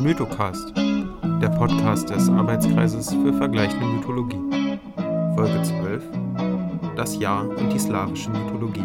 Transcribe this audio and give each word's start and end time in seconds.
Mythocast, 0.00 0.76
der 0.76 1.48
Podcast 1.50 2.10
des 2.10 2.28
Arbeitskreises 2.28 3.10
für 3.10 3.32
vergleichende 3.32 3.86
Mythologie. 3.86 4.40
Folge 5.36 5.62
12: 5.62 6.02
Das 6.96 7.16
Jahr 7.16 7.48
und 7.48 7.72
die 7.72 7.78
slawische 7.78 8.30
Mythologie. 8.30 8.84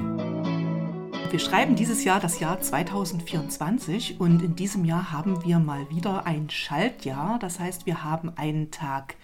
Wir 1.32 1.40
schreiben 1.40 1.76
dieses 1.76 2.04
Jahr 2.04 2.20
das 2.20 2.40
Jahr 2.40 2.62
2024 2.62 4.20
und 4.20 4.44
in 4.44 4.56
diesem 4.56 4.86
Jahr 4.86 5.12
haben 5.12 5.44
wir 5.44 5.58
mal 5.60 5.90
wieder 5.90 6.28
ein 6.28 6.50
Schaltjahr. 6.50 7.40
Das 7.40 7.60
heißt, 7.60 7.88
wir 7.88 8.04
haben 8.04 8.32
einen 8.36 8.70
Tag 8.70 9.16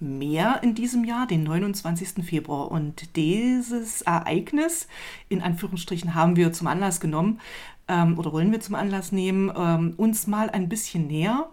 mehr 0.00 0.62
in 0.62 0.74
diesem 0.74 1.04
Jahr, 1.04 1.26
den 1.26 1.44
29. 1.44 2.24
Februar. 2.24 2.70
Und 2.70 3.16
dieses 3.16 4.02
Ereignis, 4.02 4.88
in 5.28 5.42
Anführungsstrichen, 5.42 6.14
haben 6.14 6.36
wir 6.36 6.52
zum 6.52 6.66
Anlass 6.66 7.00
genommen, 7.00 7.40
ähm, 7.88 8.18
oder 8.18 8.32
wollen 8.32 8.52
wir 8.52 8.60
zum 8.60 8.74
Anlass 8.74 9.12
nehmen, 9.12 9.52
ähm, 9.56 9.94
uns 9.96 10.26
mal 10.26 10.50
ein 10.50 10.68
bisschen 10.68 11.06
näher 11.06 11.48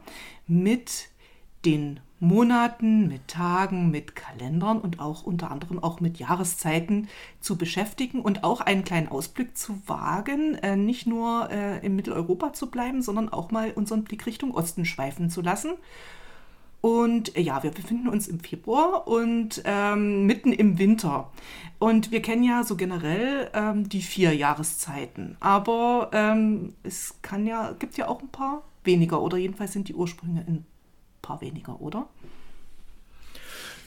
mit 0.47 1.09
den 1.65 1.99
Monaten, 2.19 3.07
mit 3.07 3.27
Tagen, 3.27 3.89
mit 3.89 4.15
Kalendern 4.15 4.79
und 4.79 4.99
auch 4.99 5.23
unter 5.23 5.49
anderem 5.49 5.83
auch 5.83 5.99
mit 6.01 6.19
Jahreszeiten 6.19 7.07
zu 7.39 7.57
beschäftigen 7.57 8.21
und 8.21 8.43
auch 8.43 8.61
einen 8.61 8.83
kleinen 8.83 9.07
Ausblick 9.07 9.57
zu 9.57 9.81
wagen, 9.87 10.53
äh, 10.55 10.75
nicht 10.75 11.07
nur 11.07 11.49
äh, 11.49 11.83
in 11.83 11.95
Mitteleuropa 11.95 12.53
zu 12.53 12.69
bleiben, 12.69 13.01
sondern 13.01 13.29
auch 13.29 13.49
mal 13.49 13.71
unseren 13.71 14.03
Blick 14.03 14.27
Richtung 14.27 14.53
Osten 14.53 14.85
schweifen 14.85 15.31
zu 15.31 15.41
lassen 15.41 15.71
und 16.81 17.37
äh, 17.37 17.41
ja, 17.41 17.61
wir 17.63 17.71
befinden 17.71 18.07
uns 18.09 18.27
im 18.27 18.39
Februar 18.39 19.07
und 19.07 19.61
ähm, 19.65 20.25
mitten 20.25 20.51
im 20.51 20.79
Winter. 20.79 21.31
Und 21.79 22.11
wir 22.11 22.21
kennen 22.21 22.43
ja 22.43 22.63
so 22.63 22.75
generell 22.75 23.49
ähm, 23.53 23.87
die 23.87 24.01
vier 24.01 24.35
Jahreszeiten. 24.35 25.37
Aber 25.39 26.09
ähm, 26.13 26.73
es 26.83 27.15
kann 27.21 27.45
ja, 27.45 27.73
gibt 27.77 27.97
ja 27.97 28.07
auch 28.07 28.21
ein 28.21 28.29
paar 28.29 28.63
weniger 28.83 29.21
oder 29.21 29.37
jedenfalls 29.37 29.73
sind 29.73 29.87
die 29.87 29.95
Ursprünge 29.95 30.43
ein 30.47 30.65
paar 31.21 31.41
weniger, 31.41 31.79
oder? 31.81 32.07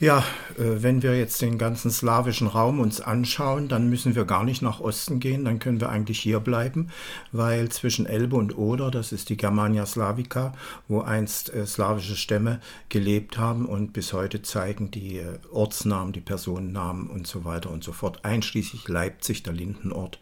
Ja, 0.01 0.25
äh, 0.57 0.83
wenn 0.83 1.03
wir 1.03 1.17
jetzt 1.17 1.41
den 1.41 1.57
ganzen 1.57 1.89
slawischen 1.89 2.47
Raum 2.47 2.81
uns 2.81 2.99
anschauen, 2.99 3.69
dann 3.69 3.89
müssen 3.89 4.13
wir 4.13 4.25
gar 4.25 4.43
nicht 4.43 4.61
nach 4.61 4.81
Osten 4.81 5.21
gehen, 5.21 5.45
dann 5.45 5.59
können 5.59 5.79
wir 5.79 5.87
eigentlich 5.87 6.19
hier 6.19 6.41
bleiben, 6.41 6.89
weil 7.31 7.69
zwischen 7.69 8.05
Elbe 8.05 8.35
und 8.35 8.57
Oder, 8.57 8.91
das 8.91 9.13
ist 9.13 9.29
die 9.29 9.37
Germania 9.37 9.85
Slavica, 9.85 10.53
wo 10.89 10.99
einst 10.99 11.53
äh, 11.53 11.65
slawische 11.65 12.17
Stämme 12.17 12.59
gelebt 12.89 13.37
haben 13.37 13.65
und 13.65 13.93
bis 13.93 14.11
heute 14.11 14.41
zeigen 14.41 14.91
die 14.91 15.19
äh, 15.19 15.39
Ortsnamen, 15.49 16.11
die 16.11 16.19
Personennamen 16.19 17.07
und 17.07 17.25
so 17.25 17.45
weiter 17.45 17.71
und 17.71 17.81
so 17.81 17.93
fort, 17.93 18.25
einschließlich 18.25 18.89
Leipzig, 18.89 19.43
der 19.43 19.53
Lindenort, 19.53 20.19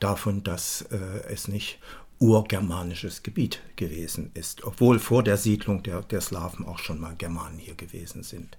davon, 0.00 0.42
dass 0.42 0.84
es 1.28 1.48
nicht 1.48 1.78
urgermanisches 2.22 3.24
Gebiet 3.24 3.60
gewesen 3.74 4.30
ist, 4.34 4.62
obwohl 4.62 5.00
vor 5.00 5.24
der 5.24 5.36
Siedlung 5.36 5.82
der, 5.82 6.02
der 6.02 6.20
Slawen 6.20 6.64
auch 6.64 6.78
schon 6.78 7.00
mal 7.00 7.16
Germanen 7.18 7.58
hier 7.58 7.74
gewesen 7.74 8.22
sind. 8.22 8.56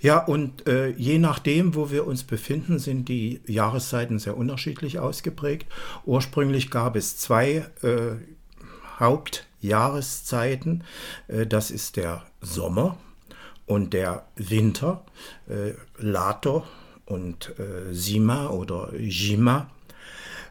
Ja, 0.00 0.24
und 0.24 0.66
äh, 0.66 0.88
je 0.88 1.18
nachdem, 1.18 1.74
wo 1.74 1.90
wir 1.90 2.06
uns 2.06 2.24
befinden, 2.24 2.78
sind 2.78 3.10
die 3.10 3.42
Jahreszeiten 3.46 4.18
sehr 4.18 4.38
unterschiedlich 4.38 4.98
ausgeprägt. 4.98 5.66
Ursprünglich 6.06 6.70
gab 6.70 6.96
es 6.96 7.18
zwei 7.18 7.66
äh, 7.82 8.16
Hauptjahreszeiten. 8.98 10.82
Äh, 11.28 11.46
das 11.46 11.70
ist 11.70 11.96
der 11.96 12.24
Sommer 12.40 12.96
und 13.66 13.92
der 13.92 14.24
Winter, 14.34 15.04
äh, 15.46 15.74
Lato 15.98 16.64
und 17.04 17.52
äh, 17.58 17.92
Sima 17.92 18.48
oder 18.48 18.94
Jima. 18.96 19.70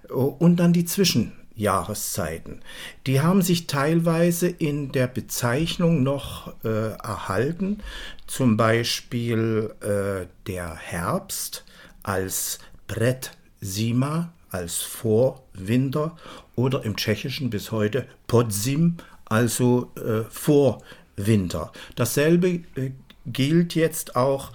Und 0.08 0.58
dann 0.58 0.72
die 0.72 0.86
Zwischen 0.86 1.34
Jahreszeiten. 1.58 2.62
Die 3.08 3.20
haben 3.20 3.42
sich 3.42 3.68
teilweise 3.68 4.48
in 4.48 4.92
der 4.92 5.08
Bezeichnung 5.08 6.04
noch 6.04 6.54
äh, 6.64 6.92
erhalten, 6.94 7.80
zum 8.28 8.56
Beispiel 8.56 9.74
äh, 9.82 10.28
der 10.46 10.76
Herbst 10.76 11.66
als 12.04 12.60
Brett 12.88 13.32
Sima, 13.60 14.32
als 14.50 14.78
Vorwinter 14.78 16.16
oder 16.56 16.86
im 16.86 16.96
Tschechischen 16.96 17.50
bis 17.50 17.72
heute 17.72 18.08
Podzim, 18.28 18.98
also 19.26 19.92
äh, 19.96 20.24
Vorwinter. 20.30 21.72
Dasselbe 21.96 22.62
äh, 22.76 22.92
gilt 23.26 23.76
jetzt 23.76 24.16
auch 24.16 24.52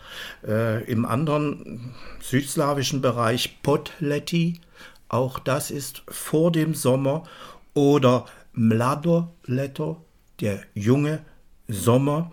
äh, 0.47 0.82
im 0.84 1.04
anderen 1.04 1.94
südslawischen 2.21 3.03
Bereich 3.03 3.59
Podleti, 3.62 4.60
auch 5.12 5.39
das 5.39 5.71
ist 5.71 6.03
vor 6.09 6.50
dem 6.50 6.75
Sommer 6.75 7.25
oder 7.75 8.25
Mlado 8.53 9.28
Leto, 9.45 10.05
der 10.41 10.61
junge 10.75 11.21
Sommer. 11.69 12.33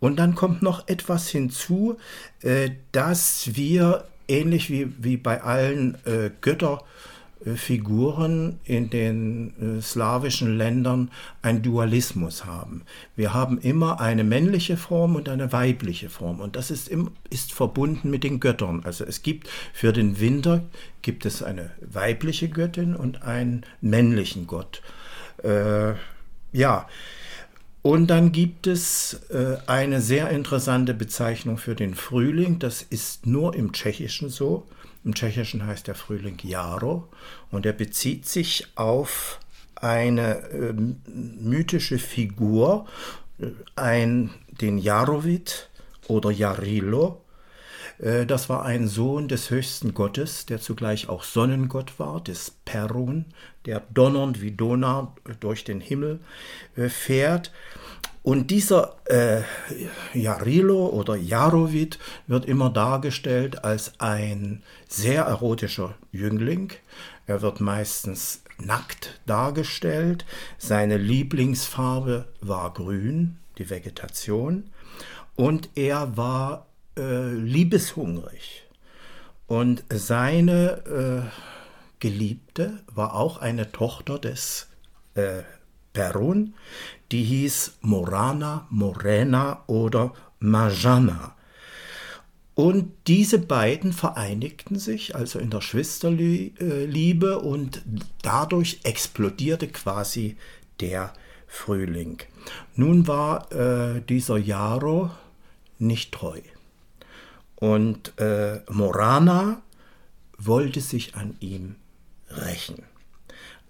Und 0.00 0.16
dann 0.16 0.34
kommt 0.34 0.62
noch 0.62 0.88
etwas 0.88 1.28
hinzu, 1.28 1.96
äh, 2.42 2.70
dass 2.92 3.54
wir 3.54 4.04
ähnlich 4.26 4.70
wie, 4.70 4.92
wie 5.02 5.16
bei 5.16 5.42
allen 5.42 5.96
äh, 6.06 6.30
Götter 6.40 6.82
Figuren 7.56 8.58
in 8.64 8.90
den 8.90 9.78
äh, 9.78 9.82
slawischen 9.82 10.56
Ländern 10.56 11.10
ein 11.42 11.62
Dualismus 11.62 12.44
haben. 12.44 12.82
Wir 13.16 13.34
haben 13.34 13.58
immer 13.58 14.00
eine 14.00 14.24
männliche 14.24 14.76
Form 14.76 15.14
und 15.14 15.28
eine 15.28 15.52
weibliche 15.52 16.08
Form 16.08 16.40
und 16.40 16.56
das 16.56 16.70
ist, 16.70 16.88
im, 16.88 17.10
ist 17.30 17.52
verbunden 17.52 18.10
mit 18.10 18.24
den 18.24 18.40
Göttern. 18.40 18.82
Also 18.84 19.04
es 19.04 19.22
gibt 19.22 19.48
für 19.72 19.92
den 19.92 20.20
Winter 20.20 20.62
gibt 21.02 21.26
es 21.26 21.42
eine 21.42 21.70
weibliche 21.80 22.48
Göttin 22.48 22.96
und 22.96 23.22
einen 23.22 23.66
männlichen 23.80 24.46
Gott. 24.46 24.80
Äh, 25.42 25.94
ja, 26.52 26.86
und 27.82 28.06
dann 28.06 28.32
gibt 28.32 28.66
es 28.66 29.20
äh, 29.28 29.58
eine 29.66 30.00
sehr 30.00 30.30
interessante 30.30 30.94
Bezeichnung 30.94 31.58
für 31.58 31.74
den 31.74 31.94
Frühling. 31.94 32.58
Das 32.58 32.80
ist 32.80 33.26
nur 33.26 33.54
im 33.54 33.72
Tschechischen 33.72 34.30
so. 34.30 34.66
Im 35.04 35.14
Tschechischen 35.14 35.66
heißt 35.66 35.86
der 35.86 35.94
Frühling 35.94 36.38
Jaro 36.42 37.08
und 37.50 37.66
er 37.66 37.74
bezieht 37.74 38.26
sich 38.26 38.66
auf 38.74 39.38
eine 39.74 40.36
äh, 40.50 40.72
mythische 40.72 41.98
Figur, 41.98 42.86
äh, 43.38 43.48
ein, 43.76 44.30
den 44.60 44.78
Jarowit 44.78 45.68
oder 46.08 46.30
Jarilo. 46.30 47.22
Äh, 47.98 48.24
das 48.24 48.48
war 48.48 48.64
ein 48.64 48.88
Sohn 48.88 49.28
des 49.28 49.50
höchsten 49.50 49.92
Gottes, 49.92 50.46
der 50.46 50.60
zugleich 50.60 51.08
auch 51.10 51.22
Sonnengott 51.22 51.98
war, 51.98 52.22
des 52.22 52.52
Perun, 52.64 53.26
der 53.66 53.82
donnernd 53.92 54.40
wie 54.40 54.52
Donau 54.52 55.14
durch 55.40 55.64
den 55.64 55.80
Himmel 55.80 56.20
äh, 56.76 56.88
fährt. 56.88 57.52
Und 58.24 58.50
dieser 58.50 58.96
äh, 59.04 59.42
Jarilo 60.14 60.86
oder 60.88 61.14
Jarovid 61.14 61.98
wird 62.26 62.46
immer 62.46 62.70
dargestellt 62.70 63.64
als 63.64 64.00
ein 64.00 64.62
sehr 64.88 65.24
erotischer 65.24 65.94
Jüngling. 66.10 66.72
Er 67.26 67.42
wird 67.42 67.60
meistens 67.60 68.42
nackt 68.58 69.20
dargestellt. 69.26 70.24
Seine 70.56 70.96
Lieblingsfarbe 70.96 72.24
war 72.40 72.72
grün, 72.72 73.36
die 73.58 73.68
Vegetation. 73.68 74.70
Und 75.36 75.68
er 75.74 76.16
war 76.16 76.66
äh, 76.96 77.30
liebeshungrig. 77.30 78.64
Und 79.46 79.84
seine 79.92 81.26
äh, 81.26 81.28
Geliebte 81.98 82.80
war 82.86 83.16
auch 83.16 83.36
eine 83.36 83.70
Tochter 83.70 84.18
des 84.18 84.68
äh, 85.14 85.42
Perun, 85.92 86.54
die 87.14 87.22
hieß 87.22 87.78
Morana, 87.82 88.66
Morena 88.70 89.62
oder 89.68 90.12
Majana. 90.40 91.36
Und 92.56 92.90
diese 93.06 93.38
beiden 93.38 93.92
vereinigten 93.92 94.80
sich 94.80 95.14
also 95.14 95.38
in 95.38 95.48
der 95.48 95.60
Schwesterliebe 95.60 97.38
und 97.38 97.82
dadurch 98.22 98.80
explodierte 98.82 99.68
quasi 99.68 100.36
der 100.80 101.12
Frühling. 101.46 102.18
Nun 102.74 103.06
war 103.06 103.52
äh, 103.52 104.00
dieser 104.00 104.36
Jaro 104.36 105.12
nicht 105.78 106.10
treu. 106.10 106.40
Und 107.54 108.18
äh, 108.18 108.60
Morana 108.68 109.62
wollte 110.36 110.80
sich 110.80 111.14
an 111.14 111.36
ihm 111.38 111.76
rächen. 112.28 112.82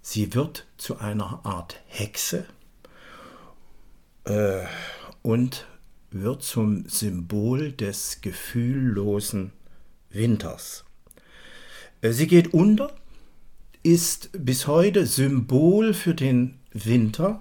Sie 0.01 0.33
wird 0.33 0.67
zu 0.79 0.99
einer 0.99 1.41
Art 1.45 1.79
Hexe 1.89 2.47
äh, 4.25 4.61
und 5.23 5.67
wird 6.11 6.43
zum 6.43 6.89
Symbol 6.89 7.73
des 7.73 8.21
gefühllosen 8.21 9.53
Winters. 10.11 10.85
Äh, 12.01 12.13
sie 12.13 12.27
geht 12.27 12.55
unter, 12.55 12.95
ist 13.83 14.31
bis 14.33 14.67
heute 14.67 15.07
Symbol 15.07 15.95
für 15.95 16.15
den 16.15 16.59
Winter 16.73 17.41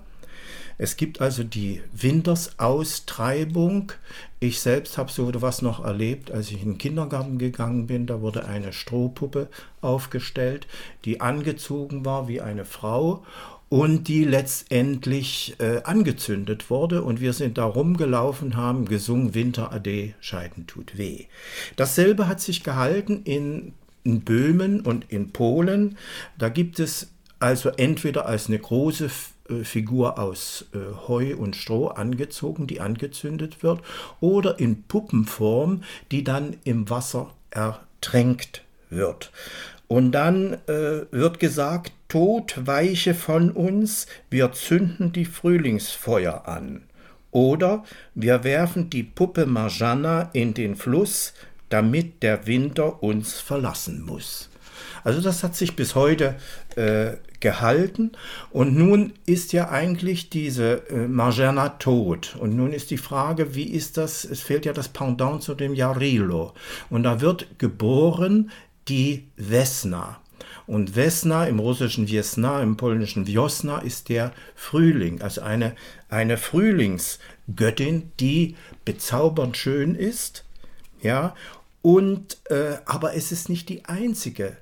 es 0.78 0.98
gibt 0.98 1.22
also 1.22 1.44
die 1.44 1.82
Wintersaustreibung. 1.94 3.92
Ich 4.40 4.60
selbst 4.60 4.98
habe 4.98 5.12
so 5.12 5.30
etwas 5.30 5.62
noch 5.62 5.84
erlebt, 5.84 6.32
als 6.32 6.50
ich 6.52 6.62
in 6.62 6.74
den 6.74 6.78
Kindergarten 6.78 7.38
gegangen 7.38 7.88
bin. 7.88 8.08
Da 8.08 8.22
wurde 8.22 8.46
eine 8.46 8.74
Strohpuppe 8.74 9.50
aufgestellt, 9.82 10.68
die 11.06 11.22
angezogen 11.22 12.06
war 12.06 12.28
wie 12.28 12.42
eine 12.42 12.66
Frau 12.66 13.24
und 13.74 14.08
die 14.08 14.24
letztendlich 14.24 15.56
äh, 15.58 15.82
angezündet 15.84 16.70
wurde 16.70 17.02
und 17.02 17.22
wir 17.22 17.34
sind 17.34 17.58
da 17.58 17.66
rumgelaufen, 17.66 18.56
haben 18.56 18.86
gesungen 18.86 19.34
Winter 19.34 19.74
Ade, 19.74 20.14
Scheiden 20.20 20.68
tut 20.68 20.96
weh. 20.96 21.26
Dasselbe 21.76 22.28
hat 22.28 22.40
sich 22.40 22.64
gehalten 22.64 23.24
in, 23.24 23.74
in 24.04 24.22
Böhmen 24.22 24.82
und 24.82 25.12
in 25.12 25.32
Polen. 25.32 25.98
Da 26.38 26.50
gibt 26.50 26.80
es 26.80 27.14
also 27.40 27.70
entweder 27.70 28.28
als 28.28 28.46
eine 28.46 28.60
große 28.60 29.10
äh, 29.50 29.64
Figur 29.64 30.20
aus 30.20 30.68
äh, 30.76 31.08
Heu 31.08 31.36
und 31.36 31.56
Stroh 31.56 31.88
angezogen, 31.88 32.68
die 32.68 32.80
angezündet 32.80 33.64
wird, 33.64 33.82
oder 34.20 34.60
in 34.60 34.84
Puppenform, 34.84 35.82
die 36.12 36.24
dann 36.24 36.58
im 36.64 36.92
Wasser 36.92 37.32
ertränkt 37.50 38.62
wird. 38.92 39.32
Und 39.94 40.14
dann 40.14 40.54
äh, 40.66 41.06
wird 41.12 41.40
gesagt, 41.40 41.92
Tod 42.08 42.56
weiche 42.66 43.14
von 43.14 43.52
uns, 43.52 44.08
wir 44.32 44.52
zünden 44.52 45.14
die 45.14 45.26
Frühlingsfeuer 45.26 46.48
an. 46.48 46.86
Oder 47.30 47.84
wir 48.16 48.44
werfen 48.44 48.90
die 48.90 49.04
Puppe 49.04 49.46
Marjana 49.46 50.32
in 50.34 50.56
den 50.56 50.76
Fluss, 50.76 51.36
damit 51.70 52.24
der 52.24 52.48
Winter 52.48 53.04
uns 53.04 53.40
verlassen 53.40 54.02
muss. 54.02 54.50
Also 55.04 55.22
das 55.22 55.44
hat 55.44 55.56
sich 55.56 55.76
bis 55.76 55.94
heute 55.94 56.38
äh, 56.76 57.18
gehalten 57.40 58.14
und 58.50 58.76
nun 58.76 59.14
ist 59.28 59.54
ja 59.54 59.70
eigentlich 59.70 60.32
diese 60.32 60.90
äh, 60.90 61.08
Marjana 61.08 61.70
tot 61.70 62.36
und 62.40 62.56
nun 62.56 62.74
ist 62.74 62.90
die 62.90 62.98
Frage, 62.98 63.54
wie 63.54 63.70
ist 63.70 63.98
das, 63.98 64.26
es 64.26 64.40
fehlt 64.40 64.66
ja 64.66 64.74
das 64.74 64.90
Pendant 64.90 65.44
zu 65.44 65.54
dem 65.54 65.76
Jarilo 65.76 66.54
und 66.90 67.04
da 67.04 67.22
wird 67.22 67.60
geboren 67.60 68.50
die 68.88 69.28
Vesna. 69.38 70.20
Und 70.66 70.96
Vesna 70.96 71.46
im 71.46 71.60
russischen 71.60 72.08
Wiesna, 72.08 72.62
im 72.62 72.78
polnischen 72.78 73.28
Wiosna 73.28 73.80
ist 73.80 74.10
der 74.10 74.32
Frühling, 74.56 75.22
also 75.22 75.42
eine, 75.42 75.76
eine 76.10 76.38
Frühlingsgöttin, 76.38 78.12
die 78.20 78.56
bezaubernd 78.86 79.58
schön 79.58 79.96
ist, 79.96 80.46
ja, 81.02 81.36
und 81.82 82.38
äh, 82.50 82.78
aber 82.86 83.14
es 83.16 83.34
ist 83.34 83.50
nicht 83.50 83.68
die 83.68 83.84
einzige 83.86 84.56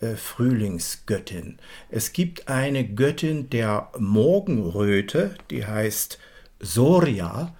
äh, 0.00 0.16
Frühlingsgöttin. 0.16 1.58
Es 1.88 2.12
gibt 2.12 2.48
eine 2.48 2.84
Göttin 2.84 3.48
der 3.48 3.90
Morgenröte, 3.96 5.36
die 5.50 5.64
heißt 5.64 6.18
Soria, 6.58 7.54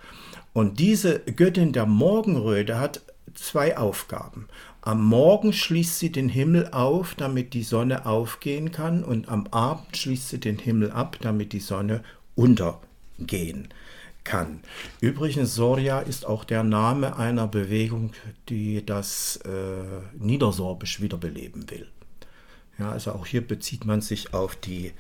und 0.53 0.79
diese 0.79 1.21
Göttin 1.21 1.73
der 1.73 1.87
Morgenröte 1.87 2.79
hat 2.79 3.03
zwei 3.35 3.77
Aufgaben. 3.77 4.49
Am 4.83 5.05
Morgen 5.05 5.53
schließt 5.53 5.99
sie 5.99 6.13
den 6.13 6.29
Himmel 6.29 6.69
auf, 6.71 7.15
damit 7.15 7.55
die 7.55 7.63
Sonne 7.63 8.07
aufgehen 8.07 8.71
kann, 8.71 9.03
und 9.03 9.29
am 9.29 9.47
Abend 9.49 9.97
schließt 9.97 10.29
sie 10.29 10.41
den 10.41 10.59
Himmel 10.59 10.91
ab, 10.91 11.19
damit 11.21 11.53
die 11.53 11.61
Sonne 11.61 12.03
untergehen 12.35 13.69
kann. 14.25 14.61
Übrigens, 15.01 15.55
Soria 15.55 16.01
ist 16.01 16.27
auch 16.27 16.45
der 16.45 16.65
Name 16.65 17.17
einer 17.17 17.47
Bewegung, 17.47 18.13
die 18.49 18.85
das 18.85 19.37
äh, 19.45 20.03
Niedersorbisch 20.19 21.01
wiederbeleben 21.01 21.71
will. 21.71 21.87
Ja, 22.79 22.91
also 22.91 23.13
auch 23.13 23.27
hier 23.27 23.47
bezieht 23.47 23.85
man 23.85 24.01
sich 24.01 24.35
auf 24.35 24.57
die 24.57 24.93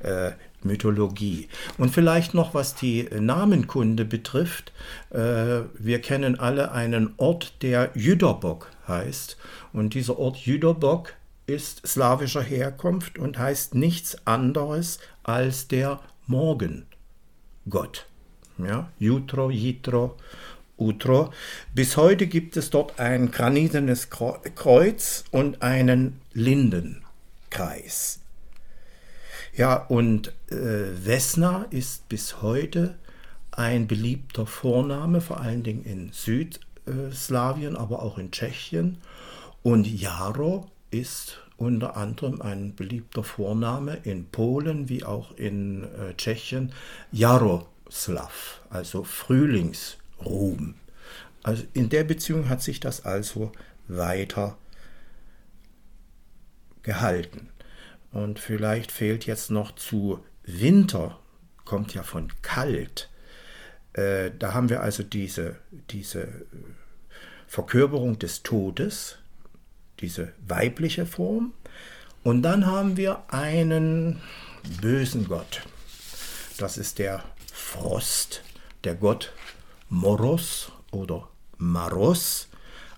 äh, 0.00 0.32
Mythologie. 0.62 1.48
Und 1.78 1.90
vielleicht 1.90 2.34
noch, 2.34 2.54
was 2.54 2.74
die 2.74 3.04
Namenkunde 3.04 4.04
betrifft. 4.04 4.72
Äh, 5.10 5.62
wir 5.78 6.00
kennen 6.00 6.38
alle 6.38 6.72
einen 6.72 7.14
Ort, 7.16 7.62
der 7.62 7.90
Jüderbok 7.94 8.70
heißt. 8.88 9.36
Und 9.72 9.94
dieser 9.94 10.18
Ort 10.18 10.38
Jüderbok 10.38 11.14
ist 11.46 11.86
slawischer 11.86 12.42
Herkunft 12.42 13.18
und 13.18 13.38
heißt 13.38 13.74
nichts 13.74 14.26
anderes 14.26 14.98
als 15.22 15.68
der 15.68 16.00
Morgengott. 16.26 18.06
Ja, 18.58 18.90
Jutro, 18.98 19.50
Jitro, 19.50 20.16
Utro. 20.78 21.32
Bis 21.74 21.96
heute 21.96 22.26
gibt 22.26 22.56
es 22.56 22.70
dort 22.70 22.98
ein 23.00 23.30
granitenes 23.30 24.10
Kreuz 24.10 25.24
und 25.30 25.62
einen 25.62 26.20
Lindenkreis. 27.50 28.20
Ja, 29.54 29.76
und 29.76 30.32
äh, 30.50 31.04
Vesna 31.04 31.66
ist 31.70 32.08
bis 32.08 32.40
heute 32.40 32.96
ein 33.50 33.88
beliebter 33.88 34.46
Vorname, 34.46 35.20
vor 35.20 35.40
allen 35.40 35.62
Dingen 35.62 35.84
in 35.84 36.12
Südslawien, 36.12 37.76
aber 37.76 38.02
auch 38.02 38.18
in 38.18 38.30
Tschechien. 38.30 38.98
Und 39.62 39.86
Jaro 39.86 40.70
ist 40.90 41.40
unter 41.56 41.96
anderem 41.96 42.40
ein 42.40 42.74
beliebter 42.74 43.22
Vorname 43.22 43.98
in 44.04 44.26
Polen 44.26 44.88
wie 44.88 45.04
auch 45.04 45.36
in 45.36 45.84
äh, 45.84 46.14
Tschechien. 46.16 46.72
Jaroslav, 47.12 48.62
also 48.70 49.02
Frühlingsruhm. 49.02 50.74
Also 51.42 51.64
in 51.74 51.88
der 51.88 52.04
Beziehung 52.04 52.48
hat 52.48 52.62
sich 52.62 52.80
das 52.80 53.04
also 53.04 53.52
weiter 53.88 54.56
gehalten. 56.82 57.48
Und 58.12 58.38
vielleicht 58.38 58.90
fehlt 58.92 59.26
jetzt 59.26 59.50
noch 59.50 59.74
zu 59.74 60.24
Winter, 60.44 61.18
kommt 61.64 61.94
ja 61.94 62.02
von 62.02 62.32
kalt. 62.42 63.08
Äh, 63.92 64.30
da 64.38 64.54
haben 64.54 64.68
wir 64.68 64.82
also 64.82 65.02
diese, 65.02 65.56
diese 65.90 66.46
Verkörperung 67.46 68.18
des 68.18 68.42
Todes, 68.42 69.18
diese 70.00 70.32
weibliche 70.46 71.06
Form. 71.06 71.52
Und 72.22 72.42
dann 72.42 72.66
haben 72.66 72.96
wir 72.96 73.22
einen 73.28 74.20
bösen 74.80 75.26
Gott. 75.28 75.62
Das 76.58 76.76
ist 76.76 76.98
der 76.98 77.24
Frost, 77.52 78.42
der 78.84 78.94
Gott 78.94 79.32
Moros 79.88 80.70
oder 80.90 81.28
Maros, 81.56 82.48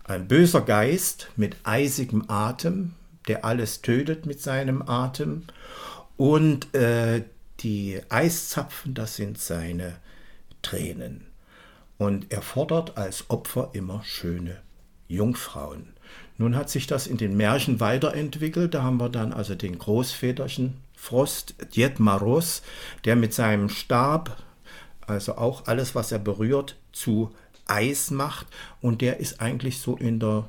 ein 0.05 0.29
böser 0.29 0.63
Geist 0.63 1.29
mit 1.37 1.57
eisigem 1.63 2.25
Atem, 2.29 2.95
der 3.29 3.45
alles 3.45 3.83
tötet 3.83 4.27
mit 4.27 4.41
seinem 4.41 4.83
Atem. 4.83 5.45
Und 6.17 6.75
äh, 6.75 7.23
die 7.61 8.01
Eiszapfen, 8.09 8.95
das 8.95 9.17
sind 9.17 9.39
seine 9.39 9.97
Tränen. 10.63 11.27
Und 11.99 12.33
er 12.33 12.43
fordert 12.43 12.97
als 12.97 13.31
Opfer 13.31 13.71
immer 13.75 14.03
schöne 14.05 14.61
Jungfrauen. 15.09 15.93
Nun 16.39 16.57
hat 16.57 16.71
sich 16.71 16.87
das 16.87 17.07
in 17.07 17.17
den 17.17 17.37
Märchen 17.37 17.79
weiterentwickelt. 17.79 18.75
Da 18.75 18.83
haben 18.83 18.99
wir 18.99 19.09
dann 19.09 19.33
also 19.33 19.55
den 19.55 19.79
Großväterchen 19.79 20.79
Frost, 20.97 21.55
Djet 21.75 22.01
Maros, 22.01 22.63
der 23.05 23.17
mit 23.17 23.35
seinem 23.35 23.69
Stab, 23.69 24.43
also 25.07 25.37
auch 25.37 25.67
alles, 25.67 25.95
was 25.95 26.13
er 26.13 26.19
berührt, 26.19 26.77
zu 26.93 27.31
Eis 27.67 28.11
macht. 28.11 28.47
Und 28.81 29.01
der 29.01 29.21
ist 29.21 29.41
eigentlich 29.41 29.79
so 29.79 29.97
in 29.97 30.19
der 30.19 30.49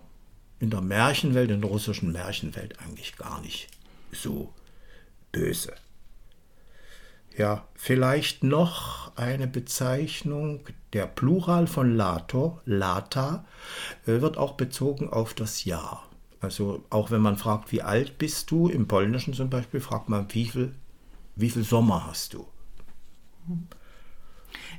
in 0.63 0.69
der 0.69 0.79
Märchenwelt, 0.79 1.51
in 1.51 1.59
der 1.59 1.69
russischen 1.69 2.13
Märchenwelt 2.13 2.79
eigentlich 2.79 3.17
gar 3.17 3.41
nicht 3.41 3.67
so 4.13 4.53
böse. 5.33 5.73
Ja, 7.37 7.67
vielleicht 7.75 8.45
noch 8.45 9.11
eine 9.17 9.47
Bezeichnung, 9.47 10.61
der 10.93 11.05
Plural 11.05 11.67
von 11.67 11.97
Lato, 11.97 12.61
Lata, 12.63 13.43
äh, 14.05 14.21
wird 14.21 14.37
auch 14.37 14.53
bezogen 14.53 15.09
auf 15.09 15.33
das 15.33 15.65
Jahr. 15.65 16.07
Also 16.39 16.85
auch 16.89 17.11
wenn 17.11 17.21
man 17.21 17.35
fragt, 17.35 17.73
wie 17.73 17.81
alt 17.81 18.17
bist 18.17 18.49
du, 18.49 18.69
im 18.69 18.87
Polnischen 18.87 19.33
zum 19.33 19.49
Beispiel, 19.49 19.81
fragt 19.81 20.07
man, 20.07 20.33
wie 20.33 20.45
viel, 20.45 20.73
wie 21.35 21.49
viel 21.49 21.65
Sommer 21.65 22.07
hast 22.07 22.35
du? 22.35 22.47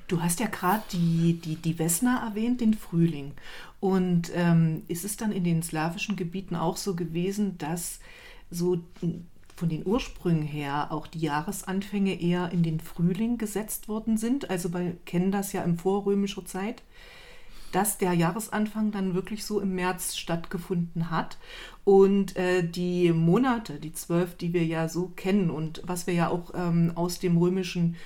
Du 0.07 0.23
hast 0.23 0.41
ja 0.41 0.47
gerade 0.47 0.83
die, 0.93 1.41
die, 1.43 1.57
die 1.57 1.79
Vesna 1.79 2.27
erwähnt, 2.27 2.61
den 2.61 2.75
Frühling. 2.75 3.33
Und 3.81 4.31
ähm, 4.35 4.83
ist 4.89 5.05
es 5.05 5.17
dann 5.17 5.33
in 5.33 5.45
den 5.45 5.63
slawischen 5.63 6.17
Gebieten 6.17 6.57
auch 6.57 6.77
so 6.77 6.95
gewesen, 6.95 7.57
dass 7.59 8.01
so 8.51 8.79
von 9.57 9.69
den 9.69 9.87
Ursprüngen 9.87 10.43
her 10.43 10.89
auch 10.91 11.07
die 11.07 11.21
Jahresanfänge 11.21 12.21
eher 12.21 12.51
in 12.53 12.63
den 12.63 12.81
Frühling 12.81 13.39
gesetzt 13.39 13.89
worden 13.89 14.17
sind? 14.17 14.51
Also 14.51 14.73
wir 14.73 14.97
kennen 15.07 15.33
das 15.33 15.53
ja 15.53 15.63
in 15.63 15.79
vorrömischer 15.79 16.45
Zeit, 16.45 16.83
dass 17.73 17.99
der 17.99 18.13
Jahresanfang 18.13 18.93
dann 18.93 19.15
wirklich 19.15 19.45
so 19.45 19.61
im 19.61 19.75
März 19.75 20.17
stattgefunden 20.17 21.11
hat. 21.11 21.39
Und 21.85 22.37
äh, 22.37 22.63
die 22.63 23.13
Monate, 23.13 23.81
die 23.81 23.93
zwölf, 23.93 24.37
die 24.37 24.53
wir 24.53 24.65
ja 24.65 24.89
so 24.89 25.09
kennen 25.17 25.51
und 25.51 25.83
was 25.85 26.07
wir 26.07 26.15
ja 26.15 26.29
auch 26.29 26.53
ähm, 26.55 26.93
aus 26.95 27.19
dem 27.19 27.37
römischen 27.37 27.97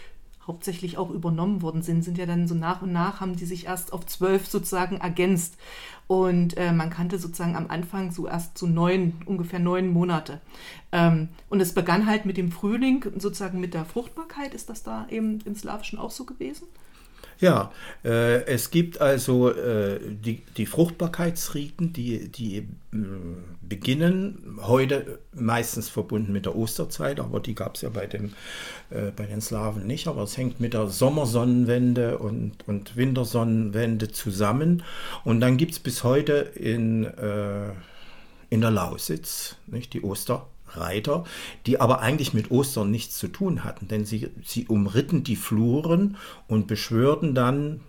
hauptsächlich 0.48 0.98
auch 0.98 1.10
übernommen 1.10 1.62
worden 1.62 1.82
sind, 1.82 2.02
sind 2.02 2.18
ja 2.18 2.26
dann 2.26 2.48
so 2.48 2.54
nach 2.54 2.82
und 2.82 2.92
nach 2.92 3.20
haben 3.20 3.36
die 3.36 3.44
sich 3.44 3.66
erst 3.66 3.92
auf 3.92 4.06
zwölf 4.06 4.48
sozusagen 4.48 4.96
ergänzt. 4.96 5.56
Und 6.08 6.56
äh, 6.56 6.72
man 6.72 6.88
kannte 6.88 7.18
sozusagen 7.18 7.54
am 7.54 7.68
Anfang 7.68 8.10
so 8.10 8.26
erst 8.26 8.56
so 8.56 8.66
neun, 8.66 9.12
ungefähr 9.26 9.58
neun 9.58 9.92
Monate. 9.92 10.40
Ähm, 10.90 11.28
und 11.50 11.60
es 11.60 11.74
begann 11.74 12.06
halt 12.06 12.24
mit 12.24 12.38
dem 12.38 12.50
Frühling, 12.50 13.04
sozusagen 13.18 13.60
mit 13.60 13.74
der 13.74 13.84
Fruchtbarkeit. 13.84 14.54
Ist 14.54 14.70
das 14.70 14.82
da 14.82 15.06
eben 15.10 15.40
im 15.44 15.54
Slawischen 15.54 15.98
auch 15.98 16.10
so 16.10 16.24
gewesen? 16.24 16.66
Ja, 17.40 17.72
äh, 18.04 18.44
es 18.46 18.70
gibt 18.70 19.00
also 19.00 19.50
äh, 19.50 20.00
die, 20.10 20.42
die 20.56 20.66
Fruchtbarkeitsriten, 20.66 21.92
die, 21.92 22.28
die 22.28 22.66
mh, 22.90 23.36
beginnen 23.62 24.58
heute 24.62 25.20
meistens 25.34 25.88
verbunden 25.88 26.32
mit 26.32 26.46
der 26.46 26.56
Osterzeit, 26.56 27.20
aber 27.20 27.38
die 27.38 27.54
gab 27.54 27.76
es 27.76 27.82
ja 27.82 27.90
bei, 27.90 28.06
dem, 28.06 28.32
äh, 28.90 29.12
bei 29.14 29.26
den 29.26 29.40
Slawen 29.40 29.86
nicht. 29.86 30.08
Aber 30.08 30.22
es 30.22 30.36
hängt 30.36 30.58
mit 30.58 30.74
der 30.74 30.88
Sommersonnenwende 30.88 32.18
und, 32.18 32.66
und 32.66 32.96
Wintersonnenwende 32.96 34.08
zusammen. 34.10 34.82
Und 35.24 35.40
dann 35.40 35.56
gibt 35.56 35.72
es 35.72 35.78
bis 35.78 36.02
heute 36.02 36.32
in, 36.34 37.04
äh, 37.04 37.70
in 38.50 38.60
der 38.60 38.72
Lausitz 38.72 39.56
nicht, 39.68 39.92
die 39.92 40.02
Oster. 40.02 40.46
Reiter, 40.74 41.24
die 41.66 41.80
aber 41.80 42.00
eigentlich 42.00 42.34
mit 42.34 42.50
Ostern 42.50 42.90
nichts 42.90 43.18
zu 43.18 43.28
tun 43.28 43.64
hatten, 43.64 43.88
denn 43.88 44.04
sie, 44.04 44.30
sie 44.44 44.66
umritten 44.66 45.24
die 45.24 45.36
Fluren 45.36 46.16
und 46.46 46.66
beschwörten 46.66 47.34
dann 47.34 47.80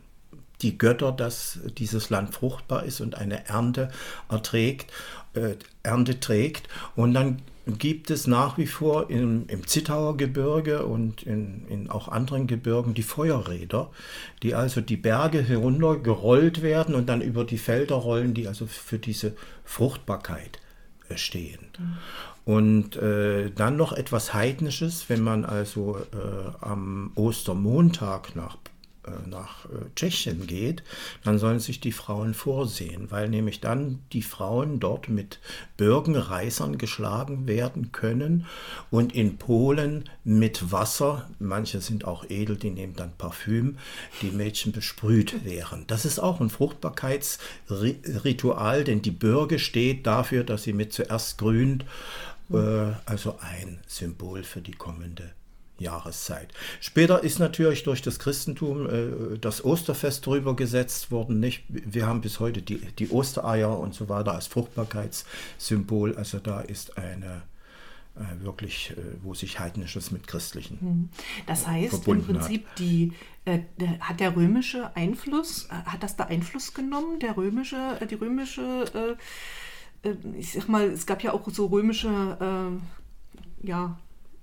die 0.62 0.78
Götter, 0.78 1.12
dass 1.12 1.60
dieses 1.78 2.10
Land 2.10 2.34
fruchtbar 2.34 2.84
ist 2.84 3.02
und 3.02 3.16
eine 3.16 3.48
Ernte 3.48 3.90
erträgt, 4.30 4.92
äh, 5.34 5.56
Ernte 5.84 6.20
trägt. 6.20 6.68
Und 6.96 7.14
dann 7.14 7.42
gibt 7.78 8.10
es 8.10 8.28
nach 8.28 8.58
wie 8.58 8.68
vor 8.68 9.10
im, 9.10 9.46
im 9.48 9.68
Zittauer 9.68 10.18
Gebirge 10.18 10.86
und 10.86 11.24
in, 11.24 11.66
in 11.70 11.90
auch 11.90 12.08
anderen 12.08 12.48
Gebirgen 12.48 12.94
die 12.94 13.04
Feuerräder, 13.04 13.90
die 14.44 14.56
also 14.56 14.82
die 14.82 14.98
Berge 14.98 15.42
heruntergerollt 15.42 16.62
werden 16.62 16.96
und 16.96 17.08
dann 17.08 17.22
über 17.22 17.46
die 17.46 17.58
Felder 17.58 17.96
rollen, 17.96 18.34
die 18.34 18.48
also 18.48 18.66
für 18.66 19.00
diese 19.00 19.36
Fruchtbarkeit 19.64 20.60
stehen. 21.18 21.60
Und 22.46 22.96
äh, 22.96 23.52
dann 23.52 23.78
noch 23.78 23.94
etwas 23.94 24.34
Heidnisches, 24.34 25.10
wenn 25.10 25.22
man 25.22 25.46
also 25.46 25.98
äh, 25.98 26.66
am 26.66 27.12
Ostermontag 27.16 28.36
nach, 28.36 28.58
nach 29.28 29.66
äh, 29.66 29.70
Tschechien 29.96 30.48
geht, 30.48 30.84
dann 31.24 31.40
sollen 31.40 31.60
sich 31.60 31.80
die 31.80 31.92
Frauen 31.92 32.34
vorsehen, 32.34 33.12
weil 33.12 33.30
nämlich 33.30 33.62
dann 33.62 34.00
die 34.14 34.22
Frauen 34.22 34.80
dort 34.80 35.10
mit 35.10 35.40
Birkenreißern 35.78 36.78
geschlagen 36.78 37.48
werden 37.48 37.92
können 37.92 38.46
und 38.92 39.16
in 39.16 39.38
Polen 39.38 40.10
mit 40.24 40.72
Wasser, 40.72 41.28
manche 41.40 41.82
sind 41.82 42.06
auch 42.06 42.30
edel, 42.30 42.58
die 42.58 42.70
nehmen 42.72 42.96
dann 42.96 43.12
Parfüm, 43.18 43.78
die 44.22 44.32
Mädchen 44.32 44.72
besprüht 44.72 45.46
wären. 45.46 45.86
Das 45.88 46.06
ist 46.06 46.20
auch 46.20 46.40
ein 46.40 46.50
Fruchtbarkeitsritual, 46.50 48.84
denn 48.84 49.02
die 49.02 49.12
Birke 49.12 49.60
steht 49.60 50.08
dafür, 50.08 50.44
dass 50.44 50.64
sie 50.64 50.74
mit 50.74 50.92
zuerst 50.94 51.38
grünt 51.38 51.86
äh, 52.52 52.92
also 53.06 53.38
ein 53.40 53.80
Symbol 53.88 54.44
für 54.44 54.62
die 54.62 54.74
kommende 54.74 55.32
Jahreszeit. 55.80 56.54
Später 56.80 57.24
ist 57.24 57.40
natürlich 57.40 57.84
durch 57.84 58.02
das 58.02 58.20
Christentum 58.20 58.90
äh, 58.90 59.38
das 59.40 59.64
Osterfest 59.64 60.26
drüber 60.26 60.56
gesetzt 60.56 61.12
worden. 61.12 61.40
Nicht? 61.40 61.64
Wir 61.68 62.08
haben 62.08 62.22
bis 62.22 62.40
heute 62.40 62.62
die, 62.62 62.78
die 62.78 63.10
Ostereier 63.10 63.78
und 63.78 63.94
so 63.94 64.10
weiter 64.10 64.34
als 64.34 64.48
Fruchtbarkeitssymbol. 64.48 66.16
Also 66.16 66.40
da 66.40 66.62
ist 66.62 66.98
eine 66.98 67.44
äh, 68.16 68.44
wirklich, 68.44 68.92
äh, 68.92 68.96
wo 69.24 69.34
sich 69.34 69.60
heidnisches 69.60 70.12
mit 70.12 70.28
christlichen. 70.28 70.80
Hm. 70.80 71.10
Das 71.48 71.68
heißt 71.68 72.08
im 72.08 72.24
Prinzip, 72.24 72.68
hat. 72.68 72.80
die, 72.80 73.14
äh, 73.46 73.60
der, 73.80 74.00
hat 74.00 74.20
der 74.20 74.36
römische 74.36 74.96
Einfluss, 74.96 75.66
äh, 75.66 75.90
hat 75.90 76.04
das 76.04 76.16
da 76.16 76.26
Einfluss 76.26 76.74
genommen, 76.74 77.20
der 77.20 77.38
römische, 77.38 77.78
die 78.10 78.16
römische 78.16 78.86
äh, 78.94 79.16
ich 80.38 80.54
sag 80.54 80.70
mal, 80.70 80.90
es 80.90 81.06
gab 81.06 81.24
ja 81.24 81.34
auch 81.34 81.46
so 81.50 81.66
römische 81.68 82.38
äh, 82.40 83.68
ja, 83.68 84.00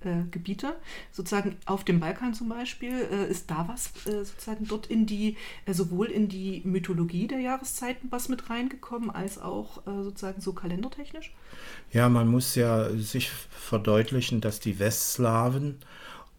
äh, 0.07 0.23
Gebiete, 0.31 0.75
sozusagen 1.11 1.57
auf 1.65 1.83
dem 1.83 1.99
Balkan 1.99 2.33
zum 2.33 2.49
Beispiel, 2.49 2.93
äh, 3.11 3.29
ist 3.29 3.51
da 3.51 3.67
was 3.67 3.91
äh, 4.05 4.23
sozusagen 4.23 4.67
dort 4.67 4.87
in 4.87 5.05
die, 5.05 5.37
äh, 5.65 5.73
sowohl 5.73 6.07
in 6.07 6.29
die 6.29 6.61
Mythologie 6.63 7.27
der 7.27 7.39
Jahreszeiten 7.39 8.07
was 8.09 8.29
mit 8.29 8.49
reingekommen, 8.49 9.09
als 9.09 9.39
auch 9.39 9.81
sozusagen 9.85 10.41
so 10.41 10.53
kalendertechnisch? 10.53 11.33
Ja, 11.91 12.09
man 12.09 12.27
muss 12.27 12.55
ja 12.55 12.89
sich 12.91 13.29
verdeutlichen, 13.29 14.41
dass 14.41 14.59
die 14.59 14.79
Westslawen 14.79 15.77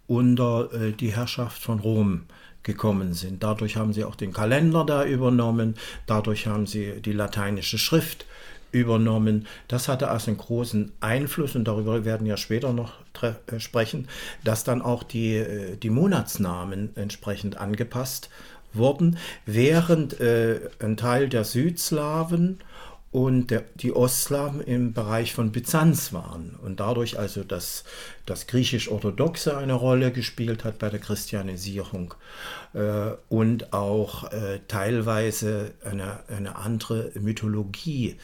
unter 0.07 0.93
die 0.93 1.15
Herrschaft 1.15 1.63
von 1.63 1.81
Rom 1.81 2.23
gekommen 2.63 3.15
sind. 3.15 3.43
Dadurch 3.43 3.77
haben 3.77 3.93
sie 3.93 4.05
auch 4.05 4.15
den 4.15 4.33
Kalender 4.33 4.85
da 4.85 5.05
übernommen, 5.05 5.75
dadurch 6.07 6.47
haben 6.47 6.67
sie 6.67 7.01
die 7.01 7.13
lateinische 7.13 7.79
Schrift 7.79 8.27
übernommen. 8.73 9.47
Das 9.67 9.89
hatte 9.89 10.09
also 10.09 10.31
einen 10.31 10.39
großen 10.39 10.93
Einfluss 11.01 11.57
und 11.57 11.65
darüber 11.65 12.05
werden 12.05 12.27
wir 12.27 12.37
später 12.37 12.73
noch 12.73 12.95
äh, 13.23 13.59
sprechen, 13.59 14.09
dass 14.45 14.65
dann 14.65 14.83
auch 14.83 15.03
die, 15.03 15.37
äh, 15.37 15.77
die 15.77 15.91
Monatsnamen 15.91 16.91
entsprechend 16.97 17.57
angepasst 17.57 18.31
wurden, 18.73 19.19
während 19.47 20.21
äh, 20.21 20.61
ein 20.81 20.97
Teil 20.97 21.29
der 21.29 21.45
Südslawen 21.45 22.61
und 23.11 23.50
der, 23.50 23.65
die 23.77 23.95
Ostslawen 23.95 24.61
im 24.61 24.93
Bereich 24.93 25.33
von 25.33 25.50
Byzanz 25.50 26.12
waren 26.12 26.57
und 26.62 26.81
dadurch 26.81 27.19
also 27.19 27.43
das, 27.43 27.85
das 28.27 28.47
griechisch-orthodoxe 28.47 29.57
eine 29.57 29.73
Rolle 29.73 30.12
gespielt 30.12 30.65
hat 30.65 30.79
bei 30.79 30.91
der 30.91 31.00
Christianisierung 31.00 32.15
äh, 32.75 33.12
und 33.29 33.73
auch 33.73 34.31
äh, 34.31 34.61
teilweise 34.69 35.73
eine, 35.83 36.21
eine 36.29 36.57
andere 36.57 37.11
Mythologie 37.19 38.17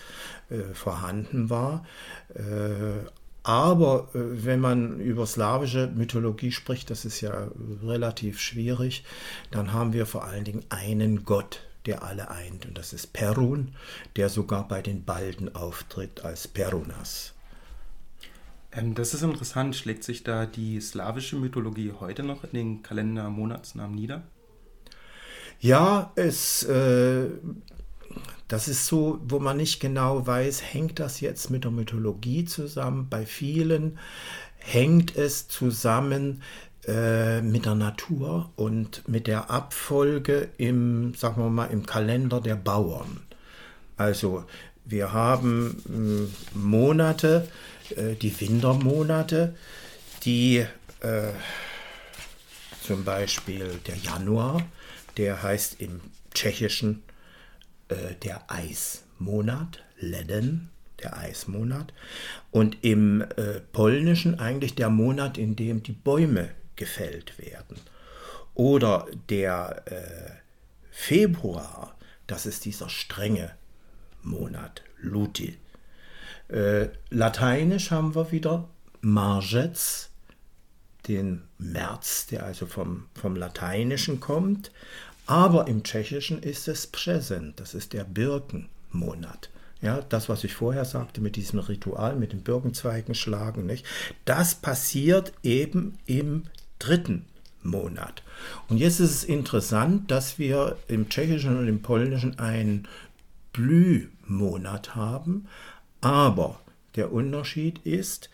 äh, 0.50 0.74
vorhanden 0.74 1.48
war. 1.48 1.86
Äh, 2.34 3.08
aber 3.42 4.08
äh, 4.14 4.18
wenn 4.44 4.60
man 4.60 5.00
über 5.00 5.26
slawische 5.26 5.90
Mythologie 5.94 6.50
spricht, 6.50 6.90
das 6.90 7.04
ist 7.04 7.20
ja 7.20 7.48
relativ 7.82 8.40
schwierig, 8.40 9.04
dann 9.50 9.72
haben 9.72 9.92
wir 9.92 10.06
vor 10.06 10.24
allen 10.24 10.44
Dingen 10.44 10.64
einen 10.68 11.24
Gott, 11.24 11.60
der 11.86 12.02
alle 12.02 12.30
eint. 12.30 12.66
Und 12.66 12.78
das 12.78 12.92
ist 12.92 13.12
Perun, 13.12 13.74
der 14.16 14.28
sogar 14.28 14.66
bei 14.68 14.82
den 14.82 15.04
Balden 15.04 15.54
auftritt 15.54 16.24
als 16.24 16.48
Perunas. 16.48 17.34
Ähm, 18.72 18.94
das 18.94 19.14
ist 19.14 19.22
interessant. 19.22 19.76
Schlägt 19.76 20.04
sich 20.04 20.24
da 20.24 20.46
die 20.46 20.80
slawische 20.80 21.36
Mythologie 21.36 21.92
heute 21.98 22.22
noch 22.22 22.44
in 22.44 22.50
den 22.52 22.82
Kalender-Monatsnamen 22.82 23.94
nieder? 23.94 24.22
Ja, 25.60 26.12
es, 26.16 26.62
äh, 26.64 27.28
das 28.48 28.68
ist 28.68 28.86
so, 28.86 29.20
wo 29.26 29.38
man 29.38 29.56
nicht 29.56 29.80
genau 29.80 30.26
weiß, 30.26 30.62
hängt 30.62 30.98
das 30.98 31.20
jetzt 31.20 31.50
mit 31.50 31.64
der 31.64 31.70
Mythologie 31.70 32.44
zusammen. 32.44 33.08
Bei 33.08 33.24
vielen 33.24 33.98
hängt 34.58 35.16
es 35.16 35.48
zusammen 35.48 36.42
äh, 36.86 37.40
mit 37.40 37.64
der 37.64 37.74
Natur 37.74 38.50
und 38.56 39.08
mit 39.08 39.26
der 39.26 39.50
Abfolge 39.50 40.48
im, 40.58 41.14
sagen 41.14 41.42
wir 41.42 41.48
mal, 41.48 41.66
im 41.66 41.86
Kalender 41.86 42.40
der 42.40 42.56
Bauern. 42.56 43.20
Also 43.96 44.44
wir 44.84 45.12
haben 45.12 46.30
äh, 46.54 46.58
Monate, 46.58 47.48
äh, 47.96 48.14
die 48.14 48.38
Wintermonate, 48.38 49.54
die 50.24 50.66
äh, 51.00 51.32
zum 52.82 53.04
Beispiel 53.04 53.80
der 53.86 53.96
Januar, 53.96 54.62
der 55.16 55.42
heißt 55.42 55.80
im 55.80 56.00
Tschechischen 56.34 57.02
der 58.22 58.50
Eismonat, 58.50 59.82
Leden, 59.98 60.70
der 61.02 61.16
Eismonat, 61.16 61.92
und 62.50 62.78
im 62.82 63.22
Polnischen 63.72 64.40
eigentlich 64.40 64.74
der 64.74 64.88
Monat, 64.88 65.38
in 65.38 65.54
dem 65.54 65.82
die 65.82 65.92
Bäume 65.92 66.48
gefällt 66.76 67.38
werden. 67.38 67.78
Oder 68.54 69.06
der 69.28 69.82
äh, 69.86 70.30
Februar, 70.90 71.96
das 72.26 72.46
ist 72.46 72.64
dieser 72.64 72.88
strenge 72.88 73.50
Monat, 74.22 74.82
Luti. 74.98 75.58
Äh, 76.48 76.88
Lateinisch 77.10 77.90
haben 77.90 78.14
wir 78.14 78.30
wieder 78.30 78.68
Margets, 79.00 80.10
den 81.08 81.42
März, 81.58 82.26
der 82.26 82.44
also 82.44 82.66
vom, 82.66 83.06
vom 83.14 83.36
Lateinischen 83.36 84.20
kommt. 84.20 84.70
Aber 85.26 85.66
im 85.68 85.82
Tschechischen 85.82 86.42
ist 86.42 86.68
es 86.68 86.86
Präsent, 86.86 87.60
das 87.60 87.74
ist 87.74 87.92
der 87.92 88.04
Birkenmonat. 88.04 89.50
Ja, 89.80 90.00
das, 90.00 90.28
was 90.28 90.44
ich 90.44 90.54
vorher 90.54 90.84
sagte 90.84 91.20
mit 91.20 91.36
diesem 91.36 91.58
Ritual, 91.58 92.16
mit 92.16 92.32
den 92.32 92.42
Birkenzweigen 92.42 93.14
schlagen, 93.14 93.66
nicht? 93.66 93.84
das 94.24 94.54
passiert 94.54 95.32
eben 95.42 95.98
im 96.06 96.44
dritten 96.84 97.24
Monat. 97.62 98.22
Und 98.68 98.76
jetzt 98.76 99.00
ist 99.00 99.10
es 99.10 99.24
interessant, 99.24 100.10
dass 100.10 100.38
wir 100.38 100.76
im 100.88 101.08
Tschechischen 101.08 101.58
und 101.58 101.68
im 101.68 101.82
Polnischen 101.82 102.38
einen 102.38 102.86
Blühmonat 103.52 104.94
haben, 104.94 105.48
aber 106.00 106.60
der 106.96 107.12
Unterschied 107.12 107.78
ist, 107.84 108.28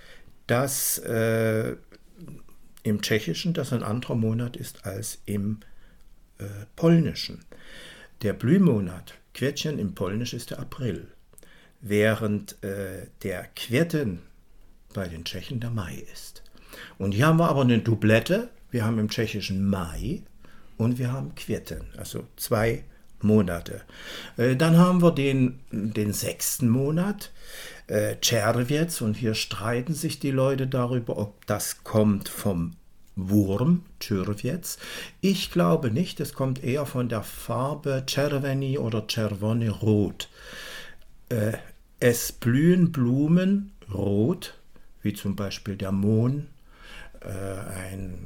dass 0.47 0.99
äh, 0.99 1.76
im 2.83 3.02
Tschechischen 3.02 3.54
das 3.54 3.73
ein 3.73 3.83
anderer 3.83 4.16
Monat 4.16 4.57
ist 4.57 4.85
als 4.85 5.19
im 5.26 5.61
äh, 6.38 6.45
Polnischen. 6.76 7.45
Der 8.23 8.33
Blühmonat, 8.33 9.14
Quetchen 9.35 9.78
im 9.78 9.95
Polnisch 9.95 10.35
ist 10.35 10.50
der 10.50 10.59
April, 10.59 11.07
während 11.80 12.62
äh, 12.64 13.07
der 13.23 13.45
Quetten 13.54 14.21
bei 14.92 15.09
den 15.09 15.25
Tschechen 15.25 15.61
der 15.61 15.71
Mai 15.71 16.04
ist. 16.12 16.39
Und 17.00 17.12
hier 17.12 17.28
haben 17.28 17.38
wir 17.38 17.49
aber 17.49 17.62
eine 17.62 17.78
Doublette. 17.78 18.50
Wir 18.71 18.85
haben 18.85 18.99
im 18.99 19.09
Tschechischen 19.09 19.66
Mai 19.66 20.23
und 20.76 20.99
wir 20.99 21.11
haben 21.11 21.35
Quirten, 21.35 21.80
also 21.97 22.26
zwei 22.37 22.85
Monate. 23.23 23.80
Äh, 24.37 24.54
dann 24.54 24.76
haben 24.76 25.00
wir 25.00 25.11
den, 25.11 25.61
den 25.73 26.12
sechsten 26.12 26.69
Monat, 26.69 27.33
äh, 27.87 28.16
und 29.00 29.16
hier 29.16 29.35
streiten 29.35 29.95
sich 29.95 30.19
die 30.19 30.30
Leute 30.30 30.66
darüber, 30.66 31.16
ob 31.16 31.47
das 31.47 31.85
kommt 31.85 32.28
vom 32.28 32.76
Wurm, 33.16 33.83
Czerwiec. 33.99 34.76
Ich 35.23 35.50
glaube 35.50 35.90
nicht, 35.90 36.21
es 36.21 36.35
kommt 36.35 36.62
eher 36.62 36.85
von 36.85 37.09
der 37.09 37.23
Farbe 37.23 38.04
Czerweni 38.04 38.76
oder 38.78 39.07
Czerwone 39.07 39.71
rot. 39.71 40.28
Äh, 41.30 41.52
es 41.99 42.30
blühen 42.30 42.92
Blumen 42.92 43.73
rot, 43.90 44.54
wie 45.00 45.14
zum 45.14 45.35
Beispiel 45.35 45.76
der 45.76 45.92
Mohn, 45.92 46.40
äh, 46.40 46.60
eine 47.27 48.19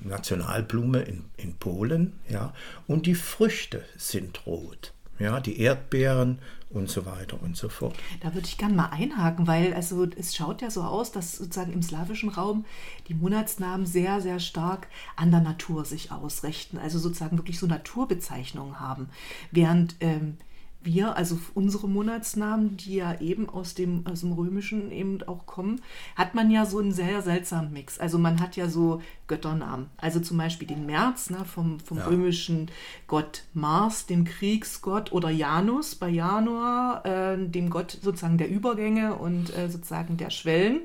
Nationalblume 0.00 1.00
in, 1.00 1.24
in 1.36 1.54
Polen, 1.54 2.12
ja, 2.28 2.52
und 2.86 3.06
die 3.06 3.14
Früchte 3.14 3.84
sind 3.96 4.46
rot, 4.46 4.92
ja, 5.18 5.40
die 5.40 5.60
Erdbeeren 5.60 6.38
und 6.70 6.88
so 6.88 7.06
weiter 7.06 7.40
und 7.42 7.56
so 7.56 7.68
fort. 7.68 7.94
Da 8.20 8.34
würde 8.34 8.46
ich 8.46 8.58
gerne 8.58 8.74
mal 8.74 8.88
einhaken, 8.90 9.46
weil 9.46 9.74
also 9.74 10.06
es 10.16 10.34
schaut 10.34 10.62
ja 10.62 10.70
so 10.70 10.82
aus, 10.82 11.12
dass 11.12 11.36
sozusagen 11.36 11.72
im 11.72 11.82
slawischen 11.82 12.30
Raum 12.30 12.64
die 13.08 13.14
Monatsnamen 13.14 13.86
sehr, 13.86 14.20
sehr 14.20 14.40
stark 14.40 14.88
an 15.16 15.30
der 15.30 15.40
Natur 15.40 15.84
sich 15.84 16.10
ausrichten, 16.12 16.78
also 16.78 16.98
sozusagen 16.98 17.38
wirklich 17.38 17.58
so 17.58 17.66
Naturbezeichnungen 17.66 18.80
haben, 18.80 19.08
während 19.50 19.96
ähm, 20.00 20.38
wir, 20.84 21.16
also 21.16 21.38
unsere 21.54 21.88
Monatsnamen, 21.88 22.76
die 22.76 22.96
ja 22.96 23.20
eben 23.20 23.48
aus 23.48 23.74
dem, 23.74 24.06
aus 24.06 24.20
dem 24.20 24.32
Römischen 24.32 24.90
eben 24.90 25.22
auch 25.24 25.46
kommen, 25.46 25.80
hat 26.16 26.34
man 26.34 26.50
ja 26.50 26.66
so 26.66 26.78
einen 26.78 26.92
sehr 26.92 27.22
seltsamen 27.22 27.72
Mix. 27.72 27.98
Also 27.98 28.18
man 28.18 28.40
hat 28.40 28.56
ja 28.56 28.68
so 28.68 29.00
Götternamen. 29.26 29.90
Also 29.96 30.20
zum 30.20 30.38
Beispiel 30.38 30.68
den 30.68 30.86
März 30.86 31.30
ne, 31.30 31.44
vom, 31.44 31.80
vom 31.80 31.98
ja. 31.98 32.06
römischen 32.06 32.70
Gott 33.06 33.44
Mars, 33.54 34.06
dem 34.06 34.24
Kriegsgott, 34.24 35.12
oder 35.12 35.30
Janus 35.30 35.94
bei 35.94 36.08
Januar, 36.08 37.04
äh, 37.06 37.48
dem 37.48 37.70
Gott 37.70 37.98
sozusagen 38.02 38.38
der 38.38 38.50
Übergänge 38.50 39.14
und 39.14 39.56
äh, 39.56 39.68
sozusagen 39.68 40.16
der 40.16 40.30
Schwellen. 40.30 40.80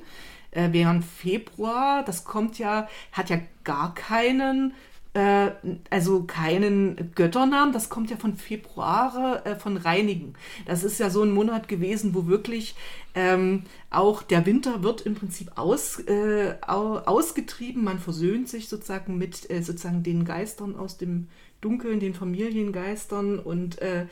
Äh, 0.51 0.70
während 0.72 1.04
Februar, 1.04 2.04
das 2.04 2.24
kommt 2.24 2.58
ja, 2.58 2.88
hat 3.12 3.30
ja 3.30 3.39
gar 3.63 3.94
keinen 3.94 4.74
äh, 5.18 5.52
also 5.90 6.24
keinen 6.24 7.12
Götternamen. 7.16 7.74
Das 7.74 7.90
kommt 7.90 8.12
ja 8.12 8.18
von 8.18 8.36
Februar, 8.36 9.42
äh, 9.46 9.56
von 9.56 9.78
Reinigen. 9.78 10.36
Das 10.68 10.84
ist 10.84 11.00
ja 11.00 11.10
so 11.10 11.24
ein 11.24 11.32
Monat 11.32 11.68
gewesen, 11.68 12.14
wo 12.14 12.28
wirklich 12.28 12.76
ähm, 13.16 13.64
auch 13.90 14.22
der 14.22 14.46
Winter 14.46 14.84
wird 14.84 15.02
im 15.02 15.16
Prinzip 15.16 15.54
aus, 15.56 16.00
äh, 16.02 16.56
ausgetrieben. 16.62 17.84
Man 17.84 17.98
versöhnt 17.98 18.48
sich 18.48 18.70
sozusagen 18.70 19.18
mit 19.18 19.50
äh, 19.50 19.64
sozusagen 19.64 20.04
den 20.04 20.24
Geistern 20.24 20.76
aus 20.76 20.98
dem 20.98 21.28
Dunkeln, 21.62 22.00
den 22.00 22.14
Familiengeistern 22.14 23.40
und 23.40 23.82
äh, 23.82 24.06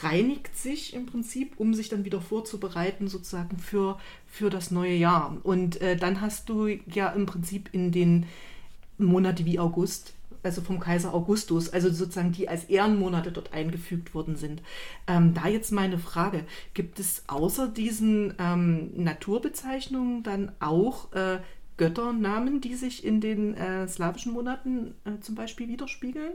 reinigt 0.00 0.56
sich 0.56 0.94
im 0.94 1.06
Prinzip, 1.06 1.54
um 1.56 1.74
sich 1.74 1.88
dann 1.88 2.04
wieder 2.04 2.20
vorzubereiten 2.20 3.08
sozusagen 3.08 3.58
für, 3.58 3.98
für 4.28 4.48
das 4.48 4.70
neue 4.70 4.94
Jahr. 4.94 5.36
Und 5.42 5.80
äh, 5.80 5.96
dann 5.96 6.20
hast 6.20 6.48
du 6.48 6.68
ja 6.68 7.08
im 7.08 7.26
Prinzip 7.26 7.70
in 7.72 7.90
den 7.90 8.26
Monate 8.98 9.44
wie 9.44 9.58
August 9.58 10.15
also 10.46 10.62
vom 10.62 10.80
Kaiser 10.80 11.12
Augustus, 11.12 11.68
also 11.68 11.90
sozusagen 11.90 12.32
die 12.32 12.48
als 12.48 12.64
Ehrenmonate 12.64 13.32
dort 13.32 13.52
eingefügt 13.52 14.14
worden 14.14 14.36
sind. 14.36 14.62
Ähm, 15.06 15.34
da 15.34 15.48
jetzt 15.48 15.72
meine 15.72 15.98
Frage, 15.98 16.44
gibt 16.72 16.98
es 16.98 17.24
außer 17.26 17.68
diesen 17.68 18.34
ähm, 18.38 18.92
Naturbezeichnungen 18.94 20.22
dann 20.22 20.52
auch 20.60 21.12
äh, 21.12 21.40
Götternamen, 21.76 22.60
die 22.60 22.74
sich 22.74 23.04
in 23.04 23.20
den 23.20 23.54
äh, 23.54 23.86
slawischen 23.88 24.32
Monaten 24.32 24.94
äh, 25.04 25.20
zum 25.20 25.34
Beispiel 25.34 25.68
widerspiegeln? 25.68 26.32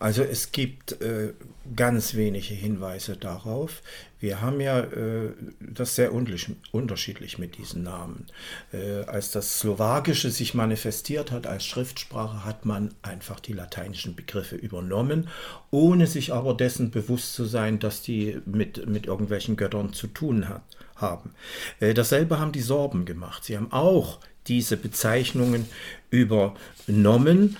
Also 0.00 0.22
es 0.22 0.50
gibt 0.50 1.00
äh, 1.02 1.34
ganz 1.76 2.14
wenige 2.14 2.54
Hinweise 2.54 3.18
darauf. 3.18 3.82
Wir 4.18 4.40
haben 4.40 4.60
ja 4.60 4.80
äh, 4.80 5.32
das 5.60 5.94
sehr 5.94 6.12
unterschiedlich 6.12 7.38
mit 7.38 7.58
diesen 7.58 7.82
Namen. 7.82 8.26
Äh, 8.72 9.02
als 9.04 9.30
das 9.30 9.60
Slowakische 9.60 10.30
sich 10.30 10.54
manifestiert 10.54 11.30
hat 11.30 11.46
als 11.46 11.66
Schriftsprache, 11.66 12.46
hat 12.46 12.64
man 12.64 12.94
einfach 13.02 13.40
die 13.40 13.52
lateinischen 13.52 14.16
Begriffe 14.16 14.56
übernommen, 14.56 15.28
ohne 15.70 16.06
sich 16.06 16.32
aber 16.32 16.54
dessen 16.54 16.90
bewusst 16.90 17.34
zu 17.34 17.44
sein, 17.44 17.78
dass 17.78 18.00
die 18.00 18.40
mit, 18.46 18.86
mit 18.88 19.06
irgendwelchen 19.06 19.56
Göttern 19.56 19.92
zu 19.92 20.06
tun 20.06 20.48
hat, 20.48 20.62
haben. 20.96 21.34
Äh, 21.78 21.92
dasselbe 21.92 22.38
haben 22.38 22.52
die 22.52 22.60
Sorben 22.60 23.04
gemacht. 23.04 23.44
Sie 23.44 23.56
haben 23.56 23.70
auch 23.70 24.20
diese 24.46 24.78
Bezeichnungen 24.78 25.66
übernommen, 26.10 27.58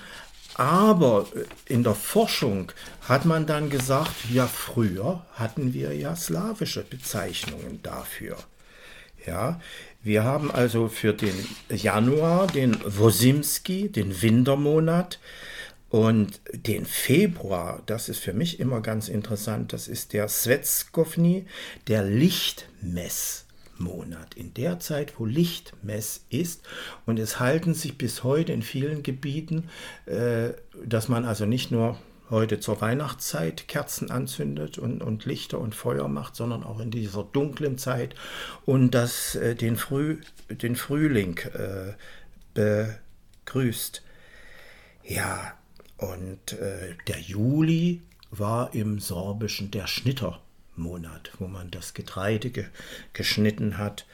aber 0.61 1.27
äh, 1.35 1.73
in 1.73 1.83
der 1.83 1.95
Forschung 1.95 2.71
hat 3.07 3.25
man 3.25 3.47
dann 3.47 3.69
gesagt, 3.69 4.11
ja, 4.31 4.45
früher 4.45 5.25
hatten 5.33 5.73
wir 5.73 5.95
ja 5.95 6.15
slawische 6.15 6.83
Bezeichnungen 6.83 7.81
dafür. 7.81 8.37
Ja, 9.25 9.59
wir 10.03 10.23
haben 10.23 10.51
also 10.51 10.87
für 10.87 11.13
den 11.13 11.33
Januar 11.69 12.47
den 12.47 12.77
Wosimski, 12.85 13.89
den 13.89 14.21
Wintermonat, 14.21 15.19
und 15.89 16.39
den 16.53 16.85
Februar, 16.85 17.83
das 17.85 18.07
ist 18.07 18.19
für 18.19 18.31
mich 18.31 18.61
immer 18.61 18.79
ganz 18.79 19.09
interessant, 19.09 19.73
das 19.73 19.89
ist 19.89 20.13
der 20.13 20.29
Svetskovny, 20.29 21.45
der 21.87 22.03
Lichtmess. 22.03 23.45
Monat, 23.81 24.35
in 24.35 24.53
der 24.53 24.79
Zeit, 24.79 25.19
wo 25.19 25.25
Lichtmess 25.25 26.25
ist. 26.29 26.63
Und 27.05 27.19
es 27.19 27.39
halten 27.39 27.73
sich 27.73 27.97
bis 27.97 28.23
heute 28.23 28.53
in 28.53 28.61
vielen 28.61 29.03
Gebieten, 29.03 29.69
äh, 30.05 30.51
dass 30.85 31.09
man 31.09 31.25
also 31.25 31.45
nicht 31.45 31.71
nur 31.71 31.97
heute 32.31 32.59
zur 32.59 32.79
Weihnachtszeit 32.81 33.67
Kerzen 33.67 34.09
anzündet 34.09 34.77
und, 34.77 35.03
und 35.03 35.25
Lichter 35.25 35.59
und 35.59 35.75
Feuer 35.75 36.07
macht, 36.07 36.35
sondern 36.35 36.63
auch 36.63 36.79
in 36.79 36.89
dieser 36.89 37.23
dunklen 37.23 37.77
Zeit 37.77 38.15
und 38.65 38.91
das 38.91 39.35
äh, 39.35 39.53
den, 39.53 39.75
Früh, 39.75 40.17
den 40.49 40.75
Frühling 40.75 41.37
äh, 41.53 41.93
begrüßt. 43.45 44.01
Ja, 45.03 45.53
und 45.97 46.53
äh, 46.53 46.95
der 47.07 47.19
Juli 47.19 48.01
war 48.31 48.73
im 48.73 48.99
Sorbischen 48.99 49.69
der 49.71 49.87
Schnitter. 49.87 50.41
Monat, 50.81 51.31
wo 51.39 51.47
man 51.47 51.71
das 51.71 51.93
Getreide 51.93 52.49
ge 52.49 52.65
geschnitten 53.13 53.77
hat. 53.77 54.05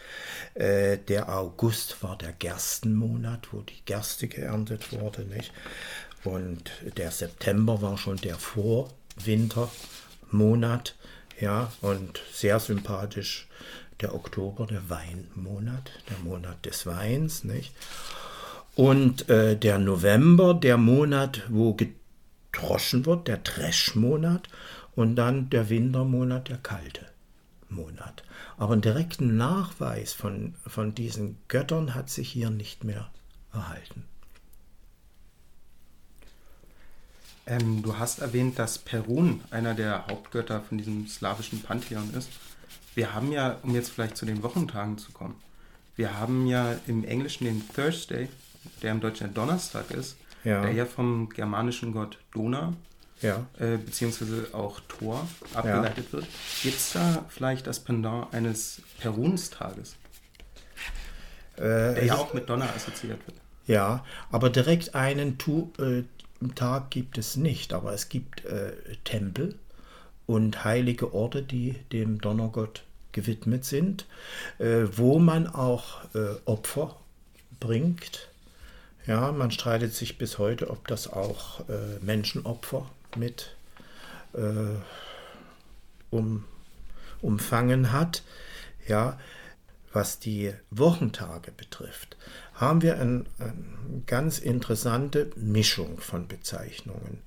Äh, 0.53 0.97
der 0.97 1.35
August 1.35 2.03
war 2.03 2.15
der 2.17 2.33
Gerstenmonat, 2.33 3.47
wo 3.51 3.61
die 3.61 3.81
Gerste 3.85 4.27
geerntet 4.27 4.91
wurde. 4.91 5.23
Nicht? 5.23 5.51
Und 6.23 6.71
der 6.97 7.11
September 7.11 7.81
war 7.81 7.97
schon 7.97 8.17
der 8.17 8.35
Vorwintermonat. 8.35 10.95
Ja, 11.39 11.71
und 11.81 12.19
sehr 12.33 12.59
sympathisch 12.59 13.47
der 14.01 14.15
Oktober, 14.15 14.65
der 14.65 14.89
Weinmonat, 14.89 15.91
der 16.09 16.17
Monat 16.19 16.65
des 16.65 16.85
Weins. 16.85 17.43
Nicht? 17.43 17.73
Und 18.75 19.29
äh, 19.29 19.55
der 19.55 19.79
November, 19.79 20.53
der 20.53 20.77
Monat, 20.77 21.43
wo 21.49 21.75
gedroschen 21.75 23.05
wird, 23.05 23.27
der 23.27 23.37
Dreschmonat 23.37 24.49
und 24.97 25.15
dann 25.15 25.49
der 25.51 25.69
Wintermonat, 25.69 26.49
der 26.49 26.57
kalte 26.57 27.05
Monat. 27.69 28.23
Aber 28.57 28.73
einen 28.73 28.81
direkten 28.81 29.37
Nachweis 29.37 30.11
von, 30.11 30.55
von 30.65 30.95
diesen 30.95 31.37
Göttern 31.47 31.93
hat 31.93 32.09
sich 32.09 32.29
hier 32.29 32.49
nicht 32.49 32.83
mehr 32.83 33.07
erhalten. 33.53 34.05
Ähm, 37.45 37.83
du 37.83 37.99
hast 37.99 38.19
erwähnt, 38.19 38.57
dass 38.57 38.79
Perun 38.79 39.41
einer 39.51 39.75
der 39.75 40.07
Hauptgötter 40.07 40.61
von 40.61 40.79
diesem 40.79 41.07
slawischen 41.07 41.61
Pantheon 41.61 42.11
ist. 42.15 42.29
Wir 42.95 43.13
haben 43.13 43.31
ja, 43.31 43.59
um 43.61 43.75
jetzt 43.75 43.91
vielleicht 43.91 44.17
zu 44.17 44.25
den 44.25 44.41
Wochentagen 44.41 44.97
zu 44.97 45.11
kommen, 45.11 45.35
wir 45.95 46.17
haben 46.17 46.47
ja 46.47 46.75
im 46.87 47.03
Englischen 47.03 47.45
den 47.45 47.61
Thursday, 47.69 48.29
der 48.81 48.93
im 48.93 48.99
Deutschen 48.99 49.35
Donnerstag 49.35 49.91
ist, 49.91 50.17
ja. 50.43 50.61
der 50.63 50.71
ja 50.71 50.85
vom 50.87 51.29
germanischen 51.29 51.93
Gott 51.93 52.17
Dona 52.33 52.73
ja. 53.21 53.45
äh, 53.59 53.77
beziehungsweise 53.77 54.47
auch 54.53 54.79
Tor 54.87 55.27
abgeleitet 55.53 56.05
ja. 56.07 56.13
wird. 56.13 56.27
Gibt 56.63 56.77
es 56.77 56.93
da 56.93 57.25
vielleicht 57.29 57.67
das 57.67 57.79
Pendant 57.79 58.33
eines 58.33 58.81
Perunstages? 58.99 59.95
Äh, 61.57 61.61
der 61.95 62.05
ja 62.05 62.15
auch 62.15 62.33
mit 62.33 62.49
Donner 62.49 62.69
assoziiert 62.75 63.19
wird. 63.25 63.37
Ja, 63.65 64.05
aber 64.31 64.49
direkt 64.49 64.95
einen 64.95 65.37
tu 65.37 65.71
äh, 65.79 66.03
Tag 66.53 66.91
gibt 66.91 67.17
es 67.17 67.35
nicht, 67.35 67.73
aber 67.73 67.93
es 67.93 68.09
gibt 68.09 68.45
äh, 68.45 68.73
Tempel 69.03 69.55
und 70.27 70.63
heilige 70.63 71.13
Orte, 71.13 71.41
die 71.41 71.73
dem 71.91 72.21
Donnergott 72.21 72.83
gewidmet 73.11 73.65
sind, 73.65 74.05
äh, 74.59 74.83
wo 74.91 75.17
man 75.17 75.47
auch 75.47 76.03
äh, 76.13 76.35
Opfer 76.45 76.95
bringt. 77.59 78.29
Ja, 79.07 79.31
man 79.31 79.51
streitet 79.51 79.93
sich 79.93 80.17
bis 80.17 80.37
heute, 80.37 80.69
ob 80.69 80.85
das 80.87 81.11
auch 81.11 81.61
Menschenopfer 82.01 82.89
mit 83.17 83.55
äh, 84.33 84.75
um, 86.09 86.45
umfangen 87.21 87.91
hat. 87.91 88.23
Ja, 88.87 89.17
was 89.93 90.19
die 90.19 90.53
Wochentage 90.69 91.51
betrifft, 91.51 92.17
haben 92.53 92.81
wir 92.81 92.99
eine 92.99 93.25
ein 93.39 94.03
ganz 94.05 94.37
interessante 94.37 95.31
Mischung 95.35 95.99
von 95.99 96.27
Bezeichnungen. 96.27 97.19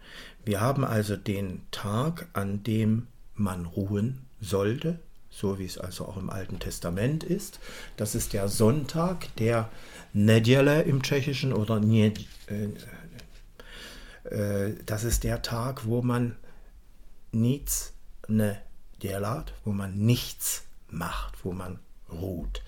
Wir 0.44 0.61
haben 0.61 0.85
also 0.85 1.16
den 1.16 1.62
Tag, 1.70 2.29
an 2.33 2.62
dem 2.62 3.07
man 3.35 3.66
ruhen 3.66 4.26
sollte, 4.40 4.98
so 5.31 5.59
wie 5.59 5.64
es 5.64 5.79
also 5.79 6.07
auch 6.07 6.16
im 6.16 6.31
Alten 6.31 6.59
Testament 6.59 7.24
ist. 7.24 7.61
Das 7.96 8.14
ist 8.14 8.33
der 8.33 8.48
Sonntag, 8.48 9.35
der 9.37 9.68
Nedjele 10.12 10.83
im 10.83 11.03
Tschechischen 11.03 11.53
oder 11.53 11.81
Ned, 11.81 12.20
äh, 12.48 12.64
äh, 12.64 12.68
das 14.24 15.04
ist 15.04 15.24
der 15.24 15.40
Tag, 15.42 15.87
wo 15.87 16.02
man 16.02 16.37
nichts 17.33 17.94
ne 18.28 18.61
delat, 19.02 19.52
wo 19.64 19.72
man 19.72 19.94
nichts 19.94 20.64
macht, 20.88 21.44
wo 21.44 21.52
man 21.52 21.78
ruht. 22.11 22.62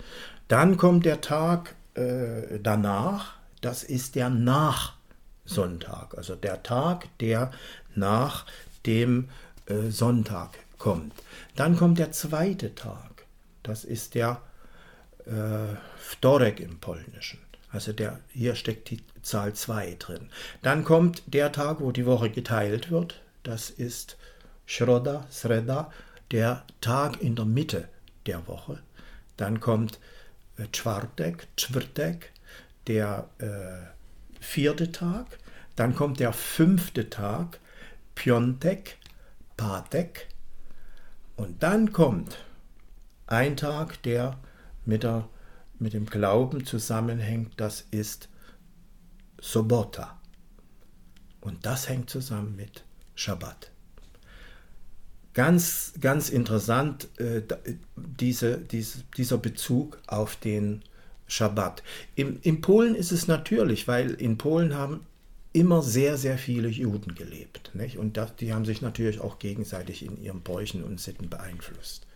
Dann 0.48 0.76
kommt 0.76 1.04
der 1.04 1.20
Tag 1.20 1.74
äh, 1.94 2.58
danach, 2.60 3.34
das 3.60 3.84
ist 3.84 4.14
der 4.14 4.30
Nachsonntag, 4.30 6.16
also 6.16 6.34
der 6.36 6.62
Tag, 6.62 7.08
der 7.18 7.50
nach 7.94 8.46
dem 8.86 9.28
äh, 9.66 9.90
Sonntag 9.90 10.58
kommt. 10.78 11.12
Dann 11.56 11.76
kommt 11.76 11.98
der 11.98 12.12
zweite 12.12 12.74
Tag, 12.74 13.26
das 13.62 13.84
ist 13.84 14.14
der 14.14 14.40
äh, 15.26 15.76
Wtorek 15.98 16.60
im 16.60 16.78
Polnischen. 16.78 17.38
Also 17.72 17.92
der, 17.92 18.20
hier 18.28 18.54
steckt 18.54 18.90
die 18.90 19.00
Zahl 19.22 19.54
2 19.54 19.96
drin. 19.98 20.28
Dann 20.60 20.84
kommt 20.84 21.22
der 21.26 21.52
Tag, 21.52 21.80
wo 21.80 21.90
die 21.90 22.06
Woche 22.06 22.30
geteilt 22.30 22.90
wird. 22.90 23.20
Das 23.42 23.70
ist 23.70 24.18
Schroda, 24.66 25.26
Sreda, 25.30 25.90
der 26.30 26.64
Tag 26.80 27.20
in 27.22 27.34
der 27.34 27.46
Mitte 27.46 27.88
der 28.26 28.46
Woche. 28.46 28.78
Dann 29.36 29.60
kommt 29.60 29.98
äh, 30.58 30.66
Czwartek, 30.70 31.48
Czwartek, 31.56 32.32
der 32.86 33.28
äh, 33.38 34.42
vierte 34.42 34.92
Tag. 34.92 35.38
Dann 35.74 35.94
kommt 35.94 36.20
der 36.20 36.32
fünfte 36.32 37.08
Tag, 37.08 37.58
Piontek, 38.14 38.98
Patek. 39.56 40.28
Und 41.36 41.62
dann 41.62 41.92
kommt 41.92 42.44
ein 43.26 43.56
Tag, 43.56 44.02
der 44.02 44.38
mit, 44.84 45.04
der, 45.04 45.28
mit 45.82 45.92
dem 45.92 46.06
Glauben 46.06 46.64
zusammenhängt, 46.64 47.52
das 47.56 47.86
ist 47.90 48.28
Sobota. 49.40 50.18
Und 51.40 51.66
das 51.66 51.88
hängt 51.88 52.08
zusammen 52.08 52.54
mit 52.56 52.84
Shabbat. 53.14 53.70
Ganz, 55.34 55.94
ganz 56.00 56.28
interessant 56.28 57.08
äh, 57.18 57.42
diese, 57.96 58.58
diese, 58.58 59.02
dieser 59.16 59.38
Bezug 59.38 59.98
auf 60.06 60.36
den 60.36 60.82
Schabbat. 61.26 61.82
Im, 62.14 62.38
in 62.42 62.60
Polen 62.60 62.94
ist 62.94 63.10
es 63.10 63.26
natürlich, 63.26 63.88
weil 63.88 64.10
in 64.12 64.38
Polen 64.38 64.74
haben 64.74 65.06
immer 65.52 65.82
sehr, 65.82 66.16
sehr 66.16 66.38
viele 66.38 66.68
Juden 66.68 67.14
gelebt. 67.14 67.70
Nicht? 67.74 67.98
Und 67.98 68.16
das, 68.16 68.36
die 68.36 68.52
haben 68.52 68.64
sich 68.64 68.82
natürlich 68.82 69.20
auch 69.20 69.38
gegenseitig 69.38 70.04
in 70.04 70.22
ihren 70.22 70.42
Bräuchen 70.42 70.84
und 70.84 71.00
Sitten 71.00 71.28
beeinflusst. 71.28 72.06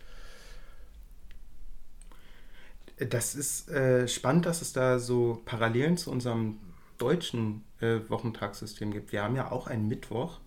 Das 2.97 3.35
ist 3.35 3.69
äh, 3.69 4.07
spannend, 4.07 4.45
dass 4.45 4.61
es 4.61 4.73
da 4.73 4.97
so 4.97 5.41
Parallelen 5.45 5.97
zu 5.97 6.11
unserem 6.11 6.57
deutschen 6.97 7.63
äh, 7.79 7.99
Wochentagssystem 8.09 8.91
gibt. 8.91 9.11
Wir 9.11 9.23
haben 9.23 9.35
ja 9.35 9.51
auch 9.51 9.67
einen 9.67 9.87
Mittwoch, 9.87 10.39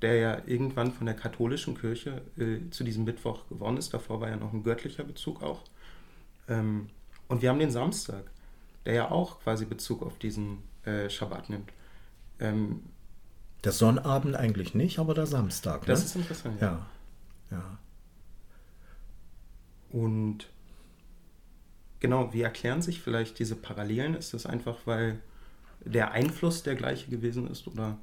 der 0.00 0.16
ja 0.16 0.42
irgendwann 0.46 0.92
von 0.92 1.06
der 1.06 1.14
katholischen 1.14 1.78
Kirche 1.78 2.22
äh, 2.38 2.70
zu 2.70 2.84
diesem 2.84 3.04
Mittwoch 3.04 3.46
geworden 3.48 3.76
ist. 3.76 3.92
Davor 3.92 4.20
war 4.20 4.30
ja 4.30 4.36
noch 4.36 4.52
ein 4.52 4.62
göttlicher 4.62 5.04
Bezug 5.04 5.42
auch. 5.42 5.62
Ähm, 6.48 6.88
und 7.28 7.42
wir 7.42 7.50
haben 7.50 7.58
den 7.58 7.70
Samstag, 7.70 8.30
der 8.86 8.94
ja 8.94 9.10
auch 9.10 9.40
quasi 9.40 9.66
Bezug 9.66 10.02
auf 10.02 10.18
diesen 10.18 10.62
äh, 10.84 11.10
Schabbat 11.10 11.50
nimmt. 11.50 11.70
Ähm, 12.40 12.82
der 13.62 13.72
Sonnabend 13.72 14.36
eigentlich 14.36 14.74
nicht, 14.74 14.98
aber 14.98 15.14
der 15.14 15.26
Samstag. 15.26 15.82
Ne? 15.82 15.88
Das 15.88 16.04
ist 16.04 16.16
interessant. 16.16 16.60
Ja. 16.60 16.86
ja. 17.50 17.78
Und 19.90 20.48
genau, 22.04 22.34
wie 22.34 22.42
erklären 22.42 22.82
sich 22.82 23.00
vielleicht 23.00 23.38
diese 23.38 23.56
Parallelen? 23.56 24.14
Ist 24.14 24.34
das 24.34 24.44
einfach, 24.44 24.76
weil 24.84 25.20
der 25.86 26.10
Einfluss 26.10 26.62
der 26.62 26.74
gleiche 26.74 27.08
gewesen 27.08 27.50
ist 27.50 27.66
oder? 27.66 27.96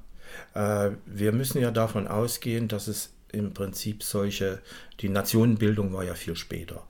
Äh, 0.54 0.96
wir 1.06 1.30
müssen 1.30 1.62
ja 1.62 1.70
davon 1.70 2.08
ausgehen, 2.08 2.66
dass 2.66 2.88
es 2.88 3.12
im 3.30 3.54
Prinzip 3.54 4.02
solche, 4.02 4.60
die 4.98 5.08
Nationenbildung 5.08 5.92
war 5.92 6.02
ja 6.02 6.14
viel 6.14 6.34
später 6.34 6.84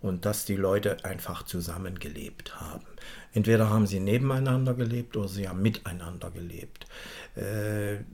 und 0.00 0.24
dass 0.24 0.44
die 0.44 0.54
Leute 0.54 1.04
einfach 1.04 1.42
zusammengelebt 1.42 2.60
haben. 2.60 2.86
Entweder 3.32 3.68
haben 3.68 3.88
sie 3.88 3.98
nebeneinander 3.98 4.74
gelebt 4.74 5.16
oder 5.16 5.26
sie 5.26 5.48
haben 5.48 5.62
miteinander 5.62 6.30
gelebt. 6.30 6.86
Äh, 7.34 8.04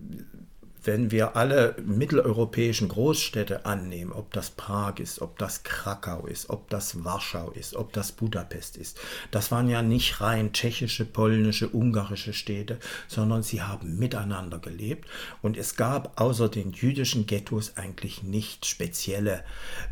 wenn 0.84 1.10
wir 1.10 1.36
alle 1.36 1.76
mitteleuropäischen 1.84 2.88
Großstädte 2.88 3.66
annehmen, 3.66 4.12
ob 4.12 4.32
das 4.32 4.50
Prag 4.50 4.98
ist, 4.98 5.20
ob 5.20 5.38
das 5.38 5.62
Krakau 5.62 6.26
ist, 6.26 6.50
ob 6.50 6.68
das 6.70 7.04
Warschau 7.04 7.50
ist, 7.50 7.74
ob 7.74 7.92
das 7.92 8.12
Budapest 8.12 8.76
ist, 8.76 8.98
das 9.30 9.50
waren 9.50 9.68
ja 9.68 9.82
nicht 9.82 10.20
rein 10.20 10.52
tschechische, 10.52 11.04
polnische, 11.04 11.68
ungarische 11.68 12.32
Städte, 12.32 12.78
sondern 13.06 13.42
sie 13.42 13.62
haben 13.62 13.98
miteinander 13.98 14.58
gelebt 14.58 15.08
und 15.42 15.56
es 15.56 15.76
gab 15.76 16.20
außer 16.20 16.48
den 16.48 16.72
jüdischen 16.72 17.26
Ghettos 17.26 17.76
eigentlich 17.76 18.22
nicht 18.22 18.66
spezielle 18.66 19.44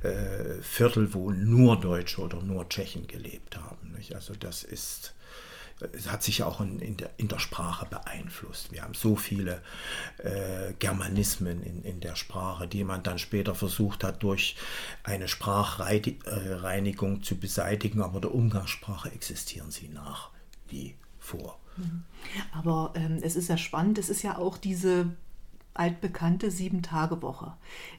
äh, 0.03 0.61
Viertel, 0.63 1.15
wo 1.15 1.31
nur 1.31 1.81
Deutsche 1.81 2.21
oder 2.21 2.43
nur 2.43 2.69
Tschechen 2.69 3.07
gelebt 3.07 3.57
haben. 3.57 3.93
Nicht? 3.97 4.15
Also 4.15 4.35
das 4.39 4.63
ist 4.63 5.15
es 5.93 6.11
hat 6.11 6.23
sich 6.23 6.43
auch 6.43 6.61
in, 6.61 6.79
in, 6.79 6.97
der, 6.97 7.11
in, 7.19 7.29
der, 7.29 7.39
Sprache 7.39 7.87
beeinflusst. 7.87 8.73
Wir 8.73 8.83
haben 8.83 8.95
so 8.95 9.17
viele 9.17 9.63
äh, 10.19 10.73
Germanismen 10.79 11.63
in, 11.63 11.83
in, 11.83 12.01
der 12.01 12.17
Sprache, 12.17 12.67
die 12.67 12.83
man 12.83 13.03
dann 13.03 13.19
später 13.19 13.55
versucht 13.55 14.03
hat, 14.03 14.23
durch 14.23 14.57
eine 15.03 15.29
Sprachreinigung 15.29 17.23
zu 17.23 17.37
beseitigen, 17.37 18.01
aber 18.01 18.21
der 18.21 18.35
Umgangssprache 18.35 19.13
existieren 19.13 19.71
sie 19.71 19.89
nach 19.89 20.31
wie 20.69 20.97
vor. 21.19 21.59
Mhm. 21.77 22.05
Aber 22.53 22.93
ähm, 22.95 23.19
es 23.23 23.37
ist 23.37 23.49
ja 23.49 23.59
spannend, 23.59 23.99
es 23.99 24.09
ist 24.09 24.23
ja 24.23 24.39
auch 24.39 24.57
diese 24.57 25.15
altbekannte 25.79 26.51
Sieben-Tage-Woche, 26.51 27.53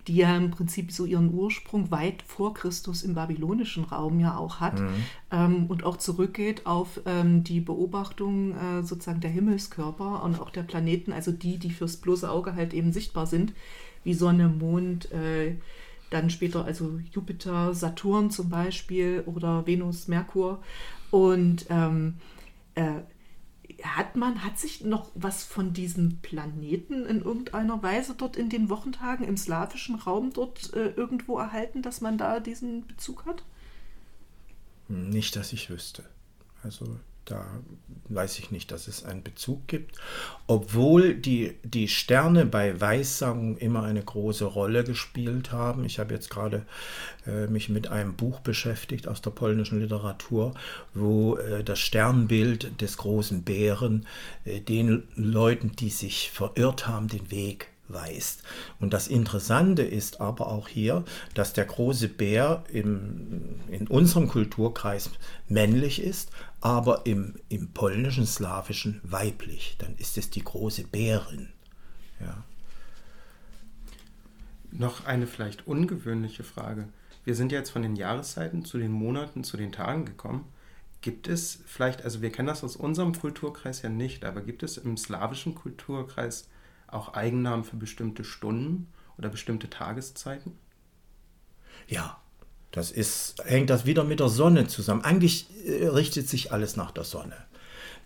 die 0.08 0.18
ja 0.18 0.36
im 0.36 0.52
Prinzip 0.52 0.92
so 0.92 1.06
ihren 1.06 1.34
Ursprung 1.34 1.92
weit 1.92 2.22
vor 2.24 2.54
Christus 2.54 3.04
im 3.04 3.14
babylonischen 3.14 3.84
Raum 3.86 4.20
ja 4.20 4.38
auch 4.38 4.60
hat 4.60 4.80
mhm. 4.80 4.90
ähm, 5.32 5.66
und 5.68 5.84
auch 5.84 5.98
zurückgeht 5.98 6.66
auf 6.66 7.02
ähm, 7.06 7.44
die 7.44 7.60
Beobachtung 7.60 8.56
äh, 8.56 8.84
sozusagen 8.84 9.22
der 9.22 9.32
Himmelskörper 9.32 10.24
und 10.24 10.40
auch 10.40 10.50
der 10.50 10.64
Planeten, 10.64 11.12
also 11.12 11.32
die, 11.32 11.58
die 11.58 11.72
fürs 11.72 11.98
bloße 11.98 12.30
Auge 12.30 12.56
halt 12.56 12.74
eben 12.74 12.92
sichtbar 12.92 13.26
sind, 13.26 13.54
wie 14.04 14.14
Sonne, 14.14 14.48
Mond, 14.48 15.12
äh, 15.12 15.56
dann 16.10 16.30
später 16.30 16.66
also 16.66 17.00
Jupiter, 17.12 17.74
Saturn 17.74 18.32
zum 18.32 18.50
Beispiel 18.50 19.24
oder 19.26 19.68
Venus, 19.68 20.08
Merkur 20.08 20.60
und 21.12 21.66
ähm, 21.70 22.16
äh, 22.76 23.02
hat 23.84 24.16
man, 24.16 24.44
hat 24.44 24.58
sich 24.58 24.84
noch 24.84 25.12
was 25.14 25.44
von 25.44 25.74
diesem 25.74 26.20
Planeten 26.22 27.06
in 27.06 27.22
irgendeiner 27.22 27.82
Weise 27.84 28.16
dort 28.16 28.36
in 28.36 28.50
den 28.50 28.70
Wochentagen 28.70 29.28
im 29.28 29.38
slawischen 29.38 29.96
Raum 29.96 30.34
dort 30.34 30.74
äh, 30.74 30.90
irgendwo 30.92 31.38
erhalten, 31.38 31.82
dass 31.82 32.02
man 32.02 32.18
da 32.18 32.40
diesen 32.40 32.88
Bezug 32.88 33.26
hat? 33.26 33.44
Nicht, 34.88 35.36
dass 35.36 35.54
ich 35.54 35.70
wüsste. 35.70 36.04
Also 36.64 37.00
da 37.28 37.46
weiß 38.10 38.40
ich 38.40 38.52
nicht, 38.52 38.72
dass 38.72 38.88
es 38.88 39.04
einen 39.04 39.22
Bezug 39.22 39.68
gibt. 39.68 39.96
Obwohl 40.48 41.14
die, 41.14 41.56
die 41.64 41.88
Sterne 41.88 42.46
bei 42.46 42.80
Weissagung 42.80 43.58
immer 43.58 43.84
eine 43.84 44.02
große 44.02 44.46
Rolle 44.46 44.84
gespielt 44.84 45.52
haben. 45.52 45.84
Ich 45.84 46.00
habe 46.00 46.14
jetzt 46.14 46.30
gerade 46.30 46.66
äh, 47.26 47.48
mich 47.48 47.70
mit 47.70 47.90
einem 47.90 48.16
Buch 48.16 48.40
beschäftigt 48.40 49.08
aus 49.08 49.22
der 49.22 49.32
polnischen 49.32 49.82
Literatur, 49.82 50.54
wo 50.94 51.36
äh, 51.36 51.64
das 51.64 51.80
Sternbild 51.80 52.82
des 52.82 52.98
großen 52.98 53.44
Bären 53.44 54.08
äh, 54.46 54.62
den 54.62 55.04
Leuten, 55.16 55.74
die 55.76 55.90
sich 55.90 56.32
verirrt 56.32 56.88
haben, 56.88 57.10
den 57.10 57.30
Weg 57.30 57.68
weist. 57.90 58.44
Und 58.80 58.94
das 58.94 59.08
Interessante 59.08 59.84
ist 59.84 60.22
aber 60.22 60.48
auch 60.48 60.68
hier, 60.68 61.04
dass 61.34 61.54
der 61.54 61.66
große 61.66 62.10
Bär 62.10 62.64
im, 62.72 63.60
in 63.70 63.88
unserem 63.88 64.28
Kulturkreis 64.28 65.10
männlich 65.48 66.02
ist, 66.02 66.32
aber 66.62 67.06
im, 67.06 67.36
im 67.50 67.70
polnischen, 67.70 68.26
slawischen 68.26 69.02
weiblich. 69.04 69.76
Dann 69.80 69.96
ist 69.98 70.18
es 70.18 70.30
die 70.30 70.44
große 70.44 70.84
Bärin. 70.86 71.50
Ja. 72.20 72.44
Noch 74.72 75.06
eine 75.06 75.28
vielleicht 75.28 75.68
ungewöhnliche 75.68 76.44
Frage. 76.44 76.90
Wir 77.24 77.36
sind 77.36 77.52
jetzt 77.52 77.72
von 77.72 77.82
den 77.82 77.96
Jahreszeiten 77.96 78.64
zu 78.64 78.78
den 78.78 78.92
Monaten, 78.92 79.44
zu 79.44 79.58
den 79.58 79.72
Tagen 79.72 80.06
gekommen. 80.06 80.46
Gibt 81.02 81.28
es 81.28 81.60
vielleicht, 81.66 82.04
also 82.04 82.22
wir 82.22 82.32
kennen 82.32 82.48
das 82.48 82.64
aus 82.64 82.76
unserem 82.76 83.18
Kulturkreis 83.18 83.82
ja 83.82 83.90
nicht, 83.90 84.26
aber 84.26 84.42
gibt 84.42 84.64
es 84.64 84.78
im 84.78 84.98
slawischen 84.98 85.54
Kulturkreis 85.54 86.48
auch 86.88 87.14
Eigennamen 87.14 87.64
für 87.64 87.78
bestimmte 87.78 88.24
Stunden 88.24 88.92
oder 89.18 89.30
bestimmte 89.30 89.70
Tageszeiten? 89.70 90.58
Ja, 91.88 92.18
Das 92.72 92.92
ist, 92.92 93.36
hängt 93.46 93.70
das 93.70 93.86
wieder 93.86 94.04
mit 94.04 94.20
der 94.20 94.28
Sonne 94.30 94.68
zusammen. 94.68 95.04
Eigentlich 95.04 95.48
äh, 95.66 95.88
richtet 95.88 96.28
sich 96.30 96.52
alles 96.52 96.76
nach 96.76 96.92
der 96.92 97.06
Sonne. 97.06 97.36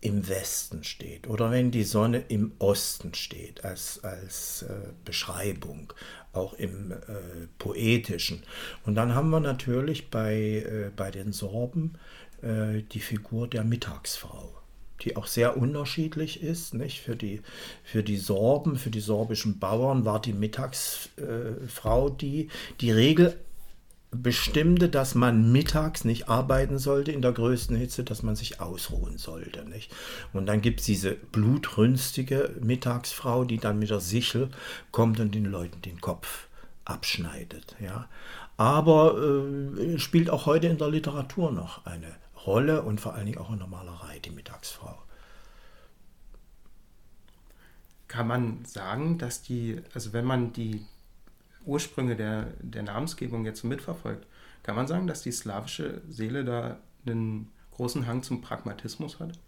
im 0.00 0.28
Westen 0.28 0.84
steht 0.84 1.26
oder 1.28 1.50
wenn 1.50 1.70
die 1.70 1.82
Sonne 1.82 2.24
im 2.28 2.52
Osten 2.58 3.14
steht 3.14 3.64
als, 3.64 4.04
als 4.04 4.62
äh, 4.62 4.92
Beschreibung, 5.04 5.94
auch 6.34 6.52
im 6.54 6.92
äh, 6.92 6.96
poetischen. 7.58 8.42
Und 8.84 8.96
dann 8.96 9.14
haben 9.14 9.30
wir 9.30 9.40
natürlich 9.40 10.10
bei, 10.10 10.34
äh, 10.34 10.90
bei 10.94 11.10
den 11.10 11.32
Sorben 11.32 11.94
äh, 12.42 12.82
die 12.82 13.00
Figur 13.00 13.48
der 13.48 13.64
Mittagsfrau 13.64 14.52
die 15.04 15.16
auch 15.16 15.26
sehr 15.26 15.56
unterschiedlich 15.56 16.42
ist. 16.42 16.74
Nicht? 16.74 17.00
Für, 17.00 17.16
die, 17.16 17.40
für 17.82 18.02
die 18.02 18.16
Sorben, 18.16 18.76
für 18.76 18.90
die 18.90 19.00
sorbischen 19.00 19.58
Bauern 19.58 20.04
war 20.04 20.20
die 20.20 20.32
Mittagsfrau 20.32 22.10
die, 22.10 22.48
die 22.80 22.90
Regel 22.90 23.36
bestimmte, 24.14 24.88
dass 24.88 25.14
man 25.14 25.50
mittags 25.50 26.04
nicht 26.04 26.28
arbeiten 26.28 26.78
sollte 26.78 27.12
in 27.12 27.22
der 27.22 27.32
größten 27.32 27.76
Hitze, 27.76 28.04
dass 28.04 28.22
man 28.22 28.36
sich 28.36 28.60
ausruhen 28.60 29.18
sollte. 29.18 29.64
Nicht? 29.68 29.92
Und 30.32 30.46
dann 30.46 30.60
gibt 30.60 30.80
es 30.80 30.86
diese 30.86 31.14
blutrünstige 31.14 32.54
Mittagsfrau, 32.60 33.44
die 33.44 33.58
dann 33.58 33.78
mit 33.78 33.90
der 33.90 34.00
Sichel 34.00 34.50
kommt 34.92 35.20
und 35.20 35.34
den 35.34 35.46
Leuten 35.46 35.82
den 35.82 36.00
Kopf 36.00 36.48
abschneidet. 36.84 37.74
Ja? 37.80 38.08
Aber 38.56 39.18
äh, 39.18 39.98
spielt 39.98 40.30
auch 40.30 40.46
heute 40.46 40.68
in 40.68 40.78
der 40.78 40.88
Literatur 40.88 41.50
noch 41.50 41.84
eine 41.86 42.14
Rolle 42.46 42.82
und 42.82 43.00
vor 43.00 43.14
allen 43.14 43.26
Dingen 43.26 43.38
auch 43.38 43.50
in 43.50 43.58
der 43.58 43.68
Malerei, 43.68 44.18
die 44.18 44.30
Mittagsfrau. 44.30 45.02
Kann 48.08 48.26
man 48.26 48.64
sagen, 48.64 49.18
dass 49.18 49.42
die, 49.42 49.82
also 49.94 50.12
wenn 50.12 50.24
man 50.24 50.52
die 50.52 50.84
Ursprünge 51.64 52.16
der, 52.16 52.52
der 52.60 52.82
Namensgebung 52.82 53.44
jetzt 53.44 53.62
so 53.62 53.66
mitverfolgt, 53.66 54.26
kann 54.62 54.76
man 54.76 54.86
sagen, 54.86 55.06
dass 55.06 55.22
die 55.22 55.32
slawische 55.32 56.02
Seele 56.08 56.44
da 56.44 56.78
einen 57.06 57.50
großen 57.72 58.06
Hang 58.06 58.22
zum 58.22 58.40
Pragmatismus 58.40 59.18
hat? 59.20 59.38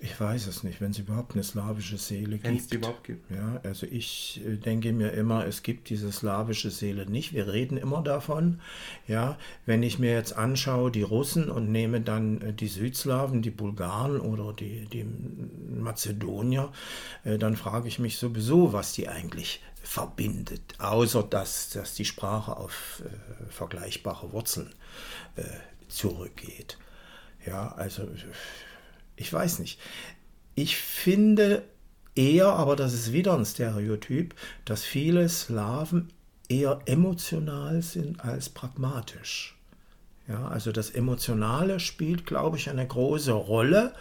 Ich 0.00 0.20
weiß 0.20 0.46
es 0.46 0.62
nicht, 0.62 0.80
wenn 0.80 0.92
es 0.92 0.98
überhaupt 0.98 1.34
eine 1.34 1.42
slawische 1.42 1.98
Seele 1.98 2.36
gibt. 2.36 2.44
Wenn 2.44 2.56
es 2.56 2.68
die 2.68 2.76
überhaupt 2.76 3.02
gibt. 3.02 3.28
Ja, 3.32 3.60
also 3.64 3.84
ich 3.84 4.40
äh, 4.46 4.56
denke 4.56 4.92
mir 4.92 5.10
immer, 5.10 5.44
es 5.44 5.64
gibt 5.64 5.90
diese 5.90 6.12
slawische 6.12 6.70
Seele 6.70 7.06
nicht. 7.06 7.32
Wir 7.32 7.48
reden 7.52 7.76
immer 7.76 8.02
davon. 8.02 8.60
Ja, 9.08 9.36
wenn 9.66 9.82
ich 9.82 9.98
mir 9.98 10.12
jetzt 10.12 10.34
anschaue, 10.34 10.92
die 10.92 11.02
Russen 11.02 11.50
und 11.50 11.72
nehme 11.72 12.00
dann 12.00 12.40
äh, 12.42 12.52
die 12.52 12.68
Südslawen, 12.68 13.42
die 13.42 13.50
Bulgaren 13.50 14.20
oder 14.20 14.52
die, 14.52 14.86
die 14.86 15.04
Mazedonier, 15.04 16.70
äh, 17.24 17.36
dann 17.36 17.56
frage 17.56 17.88
ich 17.88 17.98
mich 17.98 18.18
sowieso, 18.18 18.72
was 18.72 18.92
die 18.92 19.08
eigentlich 19.08 19.60
verbindet, 19.82 20.62
außer 20.78 21.24
dass, 21.24 21.70
dass 21.70 21.94
die 21.94 22.04
Sprache 22.04 22.56
auf 22.56 23.02
äh, 23.04 23.50
vergleichbare 23.50 24.32
Wurzeln 24.32 24.72
äh, 25.34 25.42
zurückgeht. 25.88 26.78
Ja, 27.46 27.72
also 27.72 28.06
ich 29.18 29.32
weiß 29.32 29.58
nicht. 29.58 29.78
Ich 30.54 30.76
finde 30.76 31.62
eher, 32.14 32.48
aber 32.48 32.76
das 32.76 32.94
ist 32.94 33.12
wieder 33.12 33.34
ein 33.34 33.44
Stereotyp, 33.44 34.34
dass 34.64 34.82
viele 34.82 35.28
Slawen 35.28 36.08
eher 36.48 36.80
emotional 36.86 37.82
sind 37.82 38.24
als 38.24 38.48
pragmatisch. 38.48 39.54
Ja, 40.28 40.46
also 40.48 40.72
das 40.72 40.90
Emotionale 40.90 41.80
spielt, 41.80 42.26
glaube 42.26 42.58
ich, 42.58 42.68
eine 42.68 42.86
große 42.86 43.32
Rolle, 43.32 43.94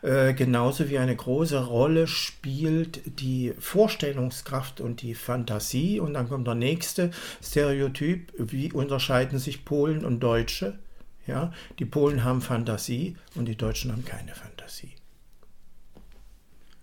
äh, 0.00 0.32
genauso 0.32 0.88
wie 0.88 0.96
eine 0.96 1.14
große 1.14 1.66
Rolle 1.66 2.06
spielt 2.06 3.20
die 3.20 3.52
Vorstellungskraft 3.58 4.80
und 4.80 5.02
die 5.02 5.14
Fantasie. 5.14 6.00
Und 6.00 6.14
dann 6.14 6.30
kommt 6.30 6.46
der 6.46 6.54
nächste 6.54 7.10
Stereotyp, 7.42 8.32
wie 8.38 8.72
unterscheiden 8.72 9.38
sich 9.38 9.66
Polen 9.66 10.06
und 10.06 10.20
Deutsche? 10.20 10.78
Ja, 11.26 11.52
die 11.78 11.84
Polen 11.84 12.24
haben 12.24 12.40
Fantasie 12.40 13.16
und 13.34 13.46
die 13.46 13.56
Deutschen 13.56 13.92
haben 13.92 14.04
keine 14.04 14.34
Fantasie. 14.34 14.94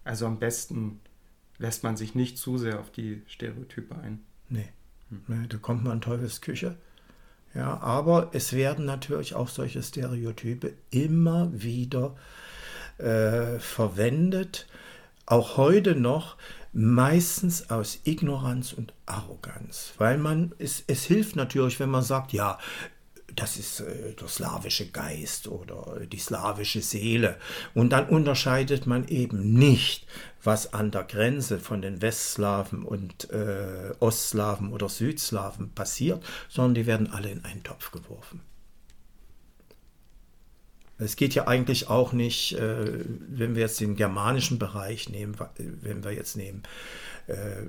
Also 0.04 0.26
am 0.26 0.40
besten 0.40 1.00
lässt 1.58 1.84
man 1.84 1.96
sich 1.96 2.14
nicht 2.14 2.38
zu 2.38 2.58
sehr 2.58 2.80
auf 2.80 2.92
die 2.92 3.22
Stereotype 3.28 3.96
ein. 3.96 4.20
Nee, 4.50 4.70
hm. 5.10 5.48
da 5.48 5.58
kommt 5.58 5.84
man 5.84 5.94
in 5.94 6.02
Teufels 6.02 6.42
Küche. 6.42 6.78
Ja, 7.54 7.80
aber 7.82 8.32
es 8.34 8.54
werden 8.54 8.86
natürlich 8.86 9.36
auch 9.36 9.48
solche 9.48 9.84
Stereotype 9.84 10.74
immer 10.90 11.50
wieder 11.54 12.16
äh, 12.98 13.60
verwendet, 13.60 14.68
auch 15.26 15.58
heute 15.58 15.96
noch, 15.96 16.38
meistens 16.74 17.70
aus 17.70 18.00
Ignoranz 18.04 18.74
und 18.74 18.94
Arroganz, 19.06 19.94
weil 20.00 20.18
man, 20.18 20.54
es, 20.58 20.84
es 20.88 21.04
hilft 21.04 21.36
natürlich, 21.36 21.80
wenn 21.80 21.92
man 21.92 22.02
sagt, 22.02 22.34
ja, 22.34 22.58
das 23.36 23.58
ist 23.58 23.80
äh, 23.82 24.14
der 24.14 24.28
slawische 24.28 24.90
Geist 24.90 25.48
oder 25.48 26.06
die 26.06 26.20
slawische 26.20 26.82
Seele. 26.82 27.38
Und 27.74 27.92
dann 27.92 28.10
unterscheidet 28.10 28.86
man 28.86 29.08
eben 29.08 29.54
nicht, 29.54 30.06
was 30.44 30.74
an 30.74 30.92
der 30.92 31.04
Grenze 31.04 31.60
von 31.60 31.82
den 31.82 32.02
Westslawen 32.02 32.84
und 32.84 33.30
äh, 33.32 33.94
Ostslawen 34.00 34.72
oder 34.72 34.90
Südslawen 34.90 35.72
passiert, 35.72 36.24
sondern 36.50 36.76
die 36.76 36.86
werden 36.86 37.12
alle 37.12 37.32
in 37.32 37.46
einen 37.46 37.64
Topf 37.64 37.92
geworfen. 37.92 38.42
Es 41.00 41.16
geht 41.16 41.34
ja 41.34 41.48
eigentlich 41.48 41.90
auch 41.90 42.14
nicht, 42.14 42.54
äh, 42.54 43.04
wenn 43.30 43.56
wir 43.56 43.64
jetzt 43.64 43.80
den 43.80 43.96
germanischen 43.96 44.60
Bereich 44.60 45.10
nehmen, 45.10 45.36
wenn 45.58 46.04
wir 46.04 46.12
jetzt 46.12 46.38
nehmen 46.38 46.64
äh, 47.28 47.64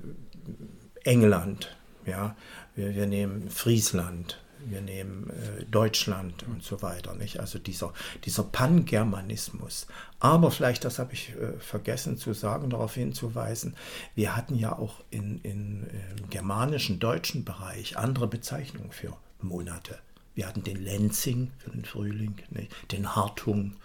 England, 1.03 1.75
ja, 2.05 2.35
wir, 2.75 2.93
wir 2.93 3.07
nehmen 3.07 3.49
Friesland, 3.49 4.39
wir 4.69 4.81
nehmen 4.81 5.29
äh, 5.29 5.65
Deutschland 5.65 6.43
und 6.47 6.63
so 6.63 6.81
weiter. 6.81 7.15
Nicht? 7.15 7.39
Also 7.39 7.59
dieser, 7.59 7.93
dieser 8.23 8.43
Pangermanismus. 8.43 9.87
Aber 10.19 10.51
vielleicht, 10.51 10.85
das 10.85 10.99
habe 10.99 11.13
ich 11.13 11.29
äh, 11.29 11.59
vergessen 11.59 12.17
zu 12.17 12.33
sagen, 12.33 12.69
darauf 12.69 12.95
hinzuweisen, 12.95 13.75
wir 14.15 14.35
hatten 14.35 14.55
ja 14.55 14.77
auch 14.77 15.03
in, 15.11 15.39
in, 15.41 15.87
im 16.17 16.29
germanischen, 16.29 16.99
deutschen 16.99 17.45
Bereich 17.45 17.97
andere 17.97 18.27
Bezeichnungen 18.27 18.91
für 18.91 19.15
Monate. 19.41 19.97
Wir 20.35 20.47
hatten 20.47 20.63
den 20.63 20.83
Lenzing 20.83 21.51
für 21.57 21.71
den 21.71 21.85
Frühling, 21.85 22.35
nicht? 22.49 22.71
den 22.91 23.15
Hartung. 23.15 23.77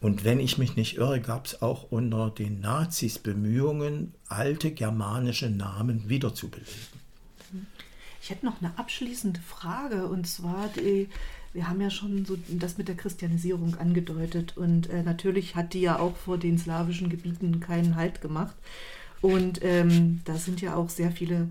Und 0.00 0.24
wenn 0.24 0.40
ich 0.40 0.56
mich 0.56 0.76
nicht 0.76 0.96
irre, 0.96 1.20
gab 1.20 1.46
es 1.46 1.62
auch 1.62 1.90
unter 1.90 2.30
den 2.30 2.60
Nazis 2.60 3.18
Bemühungen, 3.18 4.14
alte 4.28 4.70
germanische 4.70 5.50
Namen 5.50 6.08
wiederzubeleben. 6.08 6.89
Ich 8.22 8.30
hätte 8.30 8.46
noch 8.46 8.60
eine 8.60 8.78
abschließende 8.78 9.40
Frage 9.40 10.06
und 10.06 10.26
zwar, 10.26 10.68
die, 10.68 11.08
wir 11.52 11.68
haben 11.68 11.80
ja 11.80 11.90
schon 11.90 12.24
so 12.24 12.36
das 12.48 12.78
mit 12.78 12.88
der 12.88 12.96
Christianisierung 12.96 13.76
angedeutet 13.76 14.56
und 14.56 14.90
äh, 14.90 15.02
natürlich 15.02 15.56
hat 15.56 15.72
die 15.72 15.80
ja 15.80 15.98
auch 15.98 16.16
vor 16.16 16.38
den 16.38 16.58
slawischen 16.58 17.08
Gebieten 17.08 17.60
keinen 17.60 17.96
Halt 17.96 18.20
gemacht. 18.20 18.54
Und 19.22 19.60
ähm, 19.62 20.20
da 20.24 20.36
sind 20.36 20.60
ja 20.60 20.76
auch 20.76 20.88
sehr 20.88 21.10
viele 21.10 21.50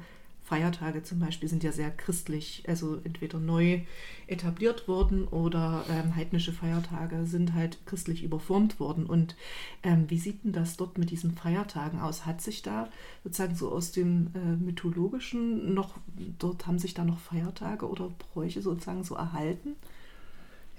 Feiertage 0.49 1.03
zum 1.03 1.19
Beispiel 1.19 1.47
sind 1.47 1.63
ja 1.63 1.71
sehr 1.71 1.91
christlich, 1.91 2.63
also 2.67 2.99
entweder 3.03 3.37
neu 3.37 3.81
etabliert 4.25 4.87
worden 4.87 5.27
oder 5.27 5.85
ähm, 5.91 6.15
heidnische 6.15 6.51
Feiertage 6.51 7.27
sind 7.27 7.53
halt 7.53 7.77
christlich 7.85 8.23
überformt 8.23 8.79
worden. 8.79 9.05
Und 9.05 9.35
ähm, 9.83 10.09
wie 10.09 10.17
sieht 10.17 10.43
denn 10.43 10.51
das 10.51 10.75
dort 10.75 10.97
mit 10.97 11.11
diesen 11.11 11.35
Feiertagen 11.35 11.99
aus? 11.99 12.25
Hat 12.25 12.41
sich 12.41 12.63
da 12.63 12.89
sozusagen 13.23 13.53
so 13.53 13.71
aus 13.71 13.91
dem 13.91 14.31
äh, 14.33 14.55
mythologischen 14.55 15.75
noch, 15.75 15.99
dort 16.39 16.65
haben 16.65 16.79
sich 16.79 16.95
da 16.95 17.05
noch 17.05 17.19
Feiertage 17.19 17.87
oder 17.87 18.09
Bräuche 18.33 18.63
sozusagen 18.63 19.03
so 19.03 19.13
erhalten? 19.13 19.75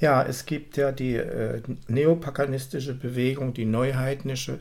Ja, 0.00 0.24
es 0.24 0.46
gibt 0.46 0.78
ja 0.78 0.90
die 0.90 1.14
äh, 1.14 1.62
neopaganistische 1.86 2.94
Bewegung, 2.94 3.54
die 3.54 3.66
neuheidnische, 3.66 4.58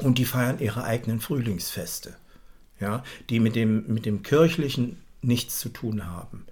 und 0.00 0.16
die 0.16 0.24
feiern 0.24 0.58
ihre 0.58 0.84
eigenen 0.84 1.20
Frühlingsfeste 1.20 2.16
ja, 2.82 3.02
die 3.30 3.40
mit 3.40 3.56
dem, 3.56 3.86
mit 3.86 4.04
dem 4.04 4.22
Kirchlichen 4.22 4.98
nichts 5.22 5.60
zu 5.60 5.70
tun 5.70 6.06
haben. 6.06 6.44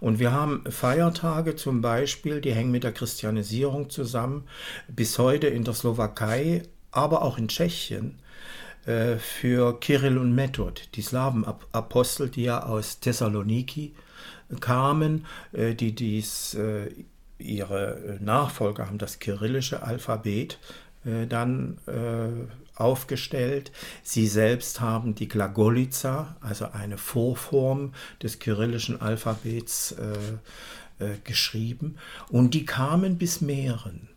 Und 0.00 0.18
wir 0.18 0.32
haben 0.32 0.64
Feiertage 0.70 1.56
zum 1.56 1.80
Beispiel, 1.80 2.40
die 2.40 2.52
hängen 2.52 2.70
mit 2.70 2.84
der 2.84 2.92
Christianisierung 2.92 3.88
zusammen, 3.88 4.44
bis 4.88 5.18
heute 5.18 5.46
in 5.46 5.64
der 5.64 5.74
Slowakei, 5.74 6.62
aber 6.90 7.22
auch 7.22 7.38
in 7.38 7.48
Tschechien, 7.48 8.18
äh, 8.86 9.16
für 9.16 9.80
Kirill 9.80 10.16
und 10.16 10.34
Method, 10.34 10.82
die 10.94 11.02
Slawenapostel, 11.02 12.28
die 12.28 12.44
ja 12.44 12.62
aus 12.62 13.00
Thessaloniki 13.00 13.94
kamen, 14.60 15.26
äh, 15.52 15.74
die 15.74 15.92
dies, 15.92 16.54
äh, 16.54 16.90
ihre 17.38 18.18
Nachfolger 18.20 18.86
haben 18.86 18.98
das 18.98 19.18
kyrillische 19.18 19.82
Alphabet 19.82 20.58
dann 21.28 21.78
aufgestellt. 22.76 23.72
Sie 24.02 24.26
selbst 24.26 24.80
haben 24.80 25.14
die 25.14 25.28
Glagolica, 25.28 26.36
also 26.40 26.70
eine 26.70 26.98
Vorform 26.98 27.92
des 28.22 28.38
kyrillischen 28.38 29.00
Alphabets, 29.00 29.92
äh, 29.92 30.38
äh, 30.98 31.18
geschrieben. 31.24 31.96
Und 32.30 32.54
die 32.54 32.64
kamen 32.64 33.18
bis 33.18 33.42
Mähren. 33.42 34.08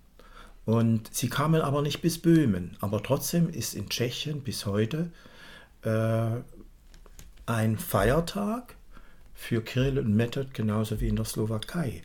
Und 0.64 1.14
sie 1.14 1.28
kamen 1.28 1.62
aber 1.62 1.82
nicht 1.82 2.02
bis 2.02 2.20
Böhmen. 2.20 2.78
Aber 2.80 3.04
trotzdem 3.04 3.50
ist 3.50 3.74
in 3.74 3.90
Tschechien 3.90 4.44
bis 4.44 4.66
heute 4.66 5.12
äh, 5.82 6.38
ein 7.46 7.78
Feiertag 7.78 8.76
für 9.34 9.62
Kirill 9.62 10.00
und 10.00 10.16
Method, 10.16 10.52
genauso 10.54 11.02
wie 11.02 11.08
in 11.08 11.16
der 11.16 11.26
Slowakei. 11.26 12.04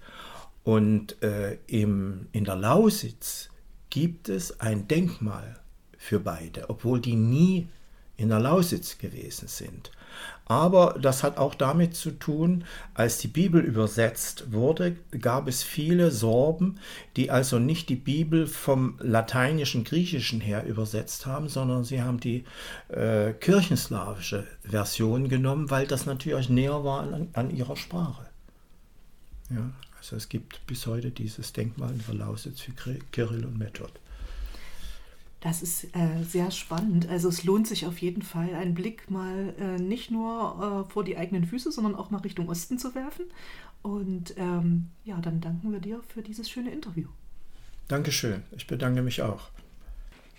Und 0.65 1.23
äh, 1.23 1.59
im, 1.67 2.27
in 2.33 2.45
der 2.45 2.57
Lausitz 2.57 3.51
gibt 3.91 4.29
es 4.29 4.61
ein 4.61 4.89
Denkmal 4.89 5.61
für 6.05 6.21
beide, 6.21 6.69
obwohl 6.69 7.01
die 7.01 7.17
nie 7.17 7.67
in 8.19 8.29
der 8.29 8.39
Lausitz 8.39 8.99
gewesen 8.99 9.49
sind. 9.49 9.91
Aber 10.45 10.99
das 11.01 11.23
hat 11.23 11.39
auch 11.39 11.55
damit 11.55 11.97
zu 11.97 12.11
tun, 12.11 12.65
als 12.93 13.17
die 13.17 13.29
Bibel 13.29 13.63
übersetzt 13.63 14.53
wurde, 14.53 14.97
gab 15.19 15.49
es 15.49 15.63
viele 15.63 16.11
Sorben, 16.11 16.79
die 17.17 17.31
also 17.31 17.59
nicht 17.59 17.89
die 17.89 17.97
Bibel 17.97 18.47
vom 18.47 18.99
lateinischen, 19.01 19.83
griechischen 19.83 20.43
her 20.43 20.67
übersetzt 20.67 21.25
haben, 21.25 21.49
sondern 21.49 21.85
sie 21.85 22.03
haben 22.03 22.21
die 22.21 22.45
äh, 22.89 23.33
kirchenslawische 23.33 24.47
Version 24.63 25.31
genommen, 25.31 25.71
weil 25.71 25.87
das 25.87 26.05
natürlich 26.05 26.51
näher 26.51 26.85
war 26.85 27.01
an, 27.01 27.29
an 27.33 27.51
ihrer 27.51 27.77
Sprache. 27.77 28.27
Ja, 29.49 29.71
also 29.97 30.17
es 30.17 30.29
gibt 30.29 30.67
bis 30.67 30.87
heute 30.87 31.11
dieses 31.11 31.55
Denkmal 31.55 31.93
in 31.93 32.05
der 32.07 32.15
Lausitz 32.15 32.61
für 32.61 32.73
Kirill 33.11 33.47
und 33.47 33.59
Method. 33.59 33.91
Das 35.45 35.61
ist 35.61 35.95
äh, 35.95 36.23
sehr 36.27 36.51
spannend. 36.51 37.07
Also 37.11 37.29
es 37.29 37.45
lohnt 37.45 37.69
sich 37.69 37.85
auf 37.85 37.99
jeden 37.99 38.23
Fall, 38.23 38.55
einen 38.55 38.73
Blick 38.73 39.11
mal 39.11 39.55
äh, 39.59 39.79
nicht 39.79 40.11
nur 40.11 40.87
äh, 40.89 40.91
vor 40.91 41.05
die 41.05 41.19
eigenen 41.19 41.45
Füße, 41.45 41.71
sondern 41.71 41.95
auch 41.97 42.11
mal 42.11 42.23
Richtung 42.23 42.49
Osten 42.49 42.79
zu 42.79 42.95
werfen. 42.95 43.27
Und 43.83 44.33
ähm, 44.39 44.89
ja, 45.05 45.21
dann 45.21 45.43
danken 45.43 45.71
wir 45.71 45.81
dir 45.81 46.01
für 46.09 46.23
dieses 46.23 46.49
schöne 46.49 46.73
Interview. 46.73 47.09
Dankeschön. 47.89 48.43
Ich 48.57 48.67
bedanke 48.67 49.03
mich 49.03 49.21
auch. 49.21 49.51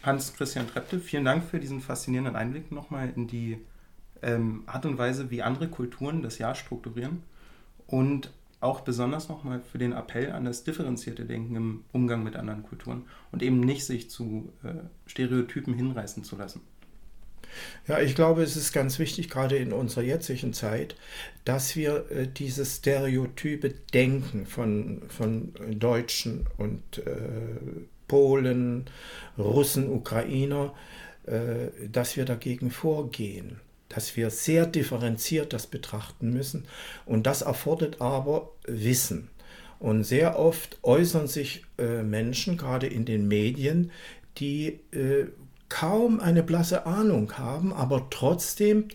Hans-Christian 0.02 0.68
Trepte, 0.68 1.00
vielen 1.00 1.26
Dank 1.26 1.44
für 1.44 1.60
diesen 1.60 1.82
faszinierenden 1.82 2.36
Einblick 2.36 2.72
nochmal 2.72 3.14
in 3.16 3.28
die 3.28 3.60
ähm, 4.24 4.64
Art 4.66 4.88
und 4.88 4.98
Weise, 4.98 5.30
wie 5.30 5.44
andere 5.44 5.68
Kulturen 5.68 6.24
das 6.24 6.40
Jahr 6.40 6.56
strukturieren. 6.56 7.22
Und 7.86 8.32
auch 8.60 8.82
besonders 8.82 9.30
nochmal 9.30 9.62
für 9.62 9.78
den 9.78 9.94
Appell 9.94 10.32
an 10.32 10.46
das 10.46 10.64
differenzierte 10.64 11.26
Denken 11.26 11.56
im 11.56 11.84
Umgang 11.92 12.24
mit 12.24 12.36
anderen 12.36 12.64
Kulturen 12.64 13.06
und 13.32 13.44
eben 13.44 13.60
nicht 13.60 13.86
sich 13.86 14.10
zu 14.10 14.52
äh, 14.64 14.74
Stereotypen 15.08 15.74
hinreißen 15.74 16.24
zu 16.24 16.36
lassen. 16.36 16.62
Ja, 17.88 18.00
ich 18.00 18.16
glaube, 18.16 18.44
es 18.44 18.56
ist 18.56 18.74
ganz 18.74 19.00
wichtig, 19.00 19.30
gerade 19.30 19.58
in 19.58 19.72
unserer 19.72 20.04
jetzigen 20.04 20.54
Zeit, 20.54 20.96
dass 21.46 21.76
wir 21.76 22.10
äh, 22.12 22.28
dieses 22.28 22.78
stereotype 22.78 23.70
Denken 23.94 24.46
von, 24.46 25.04
von 25.08 25.54
Deutschen 25.72 26.48
und 26.58 26.98
äh, 27.00 27.86
Polen, 28.08 28.86
Russen, 29.38 29.90
Ukrainer, 29.90 30.74
äh, 31.26 31.88
dass 31.90 32.18
wir 32.18 32.26
dagegen 32.26 32.72
vorgehen 32.72 33.60
dass 33.96 34.18
wir 34.18 34.30
sehr 34.30 34.66
differenziert 34.66 35.54
das 35.54 35.68
betrachten 35.68 36.32
müssen. 36.32 36.66
Und 37.06 37.26
das 37.26 37.42
erfordert 37.42 38.02
aber 38.02 38.52
Wissen. 38.68 39.30
Und 39.80 40.04
sehr 40.04 40.38
oft 40.38 40.78
äußern 40.84 41.28
sich 41.28 41.64
äh, 41.78 42.04
Menschen, 42.04 42.58
gerade 42.58 42.88
in 42.88 43.06
den 43.06 43.28
Medien, 43.28 43.92
die 44.38 44.80
äh, 44.92 45.28
kaum 45.70 46.20
eine 46.20 46.44
blasse 46.44 46.86
Ahnung 46.86 47.38
haben, 47.38 47.74
aber 47.74 48.08
trotzdem 48.10 48.90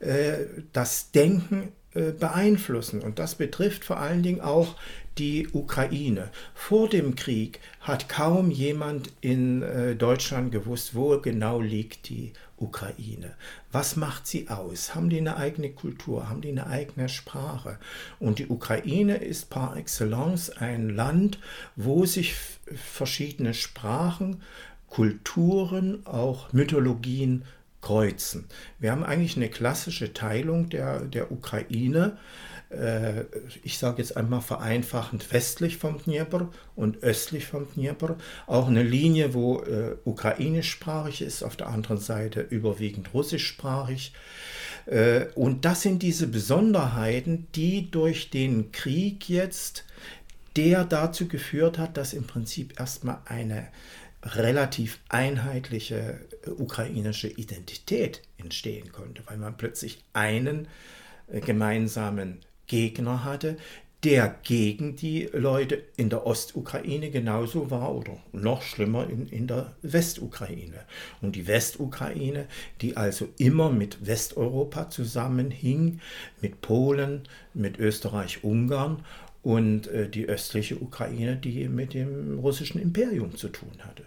äh, 0.00 0.44
das 0.72 1.10
Denken 1.10 1.72
beeinflussen. 1.94 3.00
Und 3.02 3.18
das 3.18 3.34
betrifft 3.34 3.84
vor 3.84 3.98
allen 3.98 4.22
Dingen 4.22 4.40
auch 4.40 4.76
die 5.18 5.48
Ukraine. 5.52 6.30
Vor 6.54 6.88
dem 6.88 7.16
Krieg 7.16 7.60
hat 7.80 8.08
kaum 8.08 8.50
jemand 8.50 9.12
in 9.20 9.62
äh, 9.62 9.94
Deutschland 9.94 10.52
gewusst, 10.52 10.94
wo 10.94 11.18
genau 11.18 11.60
liegt 11.60 12.08
die 12.08 12.32
Ukraine. 12.56 13.34
Was 13.72 13.96
macht 13.96 14.26
sie 14.26 14.48
aus? 14.48 14.94
Haben 14.94 15.10
die 15.10 15.18
eine 15.18 15.36
eigene 15.36 15.70
Kultur? 15.70 16.28
Haben 16.28 16.40
die 16.40 16.50
eine 16.50 16.66
eigene 16.66 17.08
Sprache? 17.08 17.78
Und 18.20 18.38
die 18.38 18.46
Ukraine 18.46 19.16
ist 19.16 19.50
par 19.50 19.76
excellence 19.76 20.50
ein 20.50 20.88
Land, 20.88 21.38
wo 21.76 22.06
sich 22.06 22.34
verschiedene 22.74 23.52
Sprachen, 23.52 24.40
Kulturen, 24.88 26.06
auch 26.06 26.52
Mythologien 26.52 27.44
kreuzen. 27.82 28.46
Wir 28.78 28.92
haben 28.92 29.04
eigentlich 29.04 29.36
eine 29.36 29.50
klassische 29.50 30.14
Teilung 30.14 30.70
der, 30.70 31.00
der 31.00 31.30
Ukraine 31.30 32.16
äh, 32.72 33.24
ich 33.62 33.78
sage 33.78 33.98
jetzt 33.98 34.16
einmal 34.16 34.40
vereinfachend, 34.40 35.32
westlich 35.32 35.76
vom 35.76 36.02
Dnieper 36.02 36.50
und 36.74 37.02
östlich 37.02 37.46
vom 37.46 37.66
Dnieper. 37.74 38.16
Auch 38.46 38.68
eine 38.68 38.82
Linie, 38.82 39.34
wo 39.34 39.60
äh, 39.60 39.96
ukrainischsprachig 40.04 41.22
ist, 41.22 41.42
auf 41.42 41.56
der 41.56 41.68
anderen 41.68 41.98
Seite 41.98 42.40
überwiegend 42.40 43.12
russischsprachig. 43.12 44.12
Äh, 44.86 45.26
und 45.34 45.64
das 45.64 45.82
sind 45.82 46.02
diese 46.02 46.26
Besonderheiten, 46.26 47.46
die 47.54 47.90
durch 47.90 48.30
den 48.30 48.72
Krieg 48.72 49.28
jetzt, 49.28 49.84
der 50.56 50.84
dazu 50.84 51.28
geführt 51.28 51.78
hat, 51.78 51.96
dass 51.96 52.12
im 52.12 52.26
Prinzip 52.26 52.78
erstmal 52.78 53.18
eine 53.24 53.68
relativ 54.22 55.00
einheitliche 55.08 56.20
äh, 56.46 56.50
ukrainische 56.50 57.28
Identität 57.28 58.22
entstehen 58.38 58.92
konnte, 58.92 59.22
weil 59.26 59.38
man 59.38 59.56
plötzlich 59.56 60.04
einen 60.12 60.68
äh, 61.28 61.40
gemeinsamen 61.40 62.40
Gegner 62.66 63.24
hatte, 63.24 63.56
der 64.04 64.34
gegen 64.42 64.96
die 64.96 65.28
Leute 65.32 65.80
in 65.96 66.10
der 66.10 66.26
Ostukraine 66.26 67.10
genauso 67.10 67.70
war 67.70 67.94
oder 67.94 68.18
noch 68.32 68.62
schlimmer 68.62 69.08
in, 69.08 69.28
in 69.28 69.46
der 69.46 69.76
Westukraine. 69.82 70.84
Und 71.20 71.36
die 71.36 71.46
Westukraine, 71.46 72.46
die 72.80 72.96
also 72.96 73.28
immer 73.38 73.70
mit 73.70 74.04
Westeuropa 74.04 74.90
zusammenhing, 74.90 76.00
mit 76.40 76.60
Polen, 76.62 77.22
mit 77.54 77.78
Österreich, 77.78 78.42
Ungarn 78.42 79.04
und 79.42 79.86
äh, 79.86 80.08
die 80.08 80.28
östliche 80.28 80.76
Ukraine, 80.76 81.36
die 81.36 81.68
mit 81.68 81.94
dem 81.94 82.40
russischen 82.40 82.80
Imperium 82.80 83.36
zu 83.36 83.48
tun 83.48 83.72
hatte. 83.86 84.04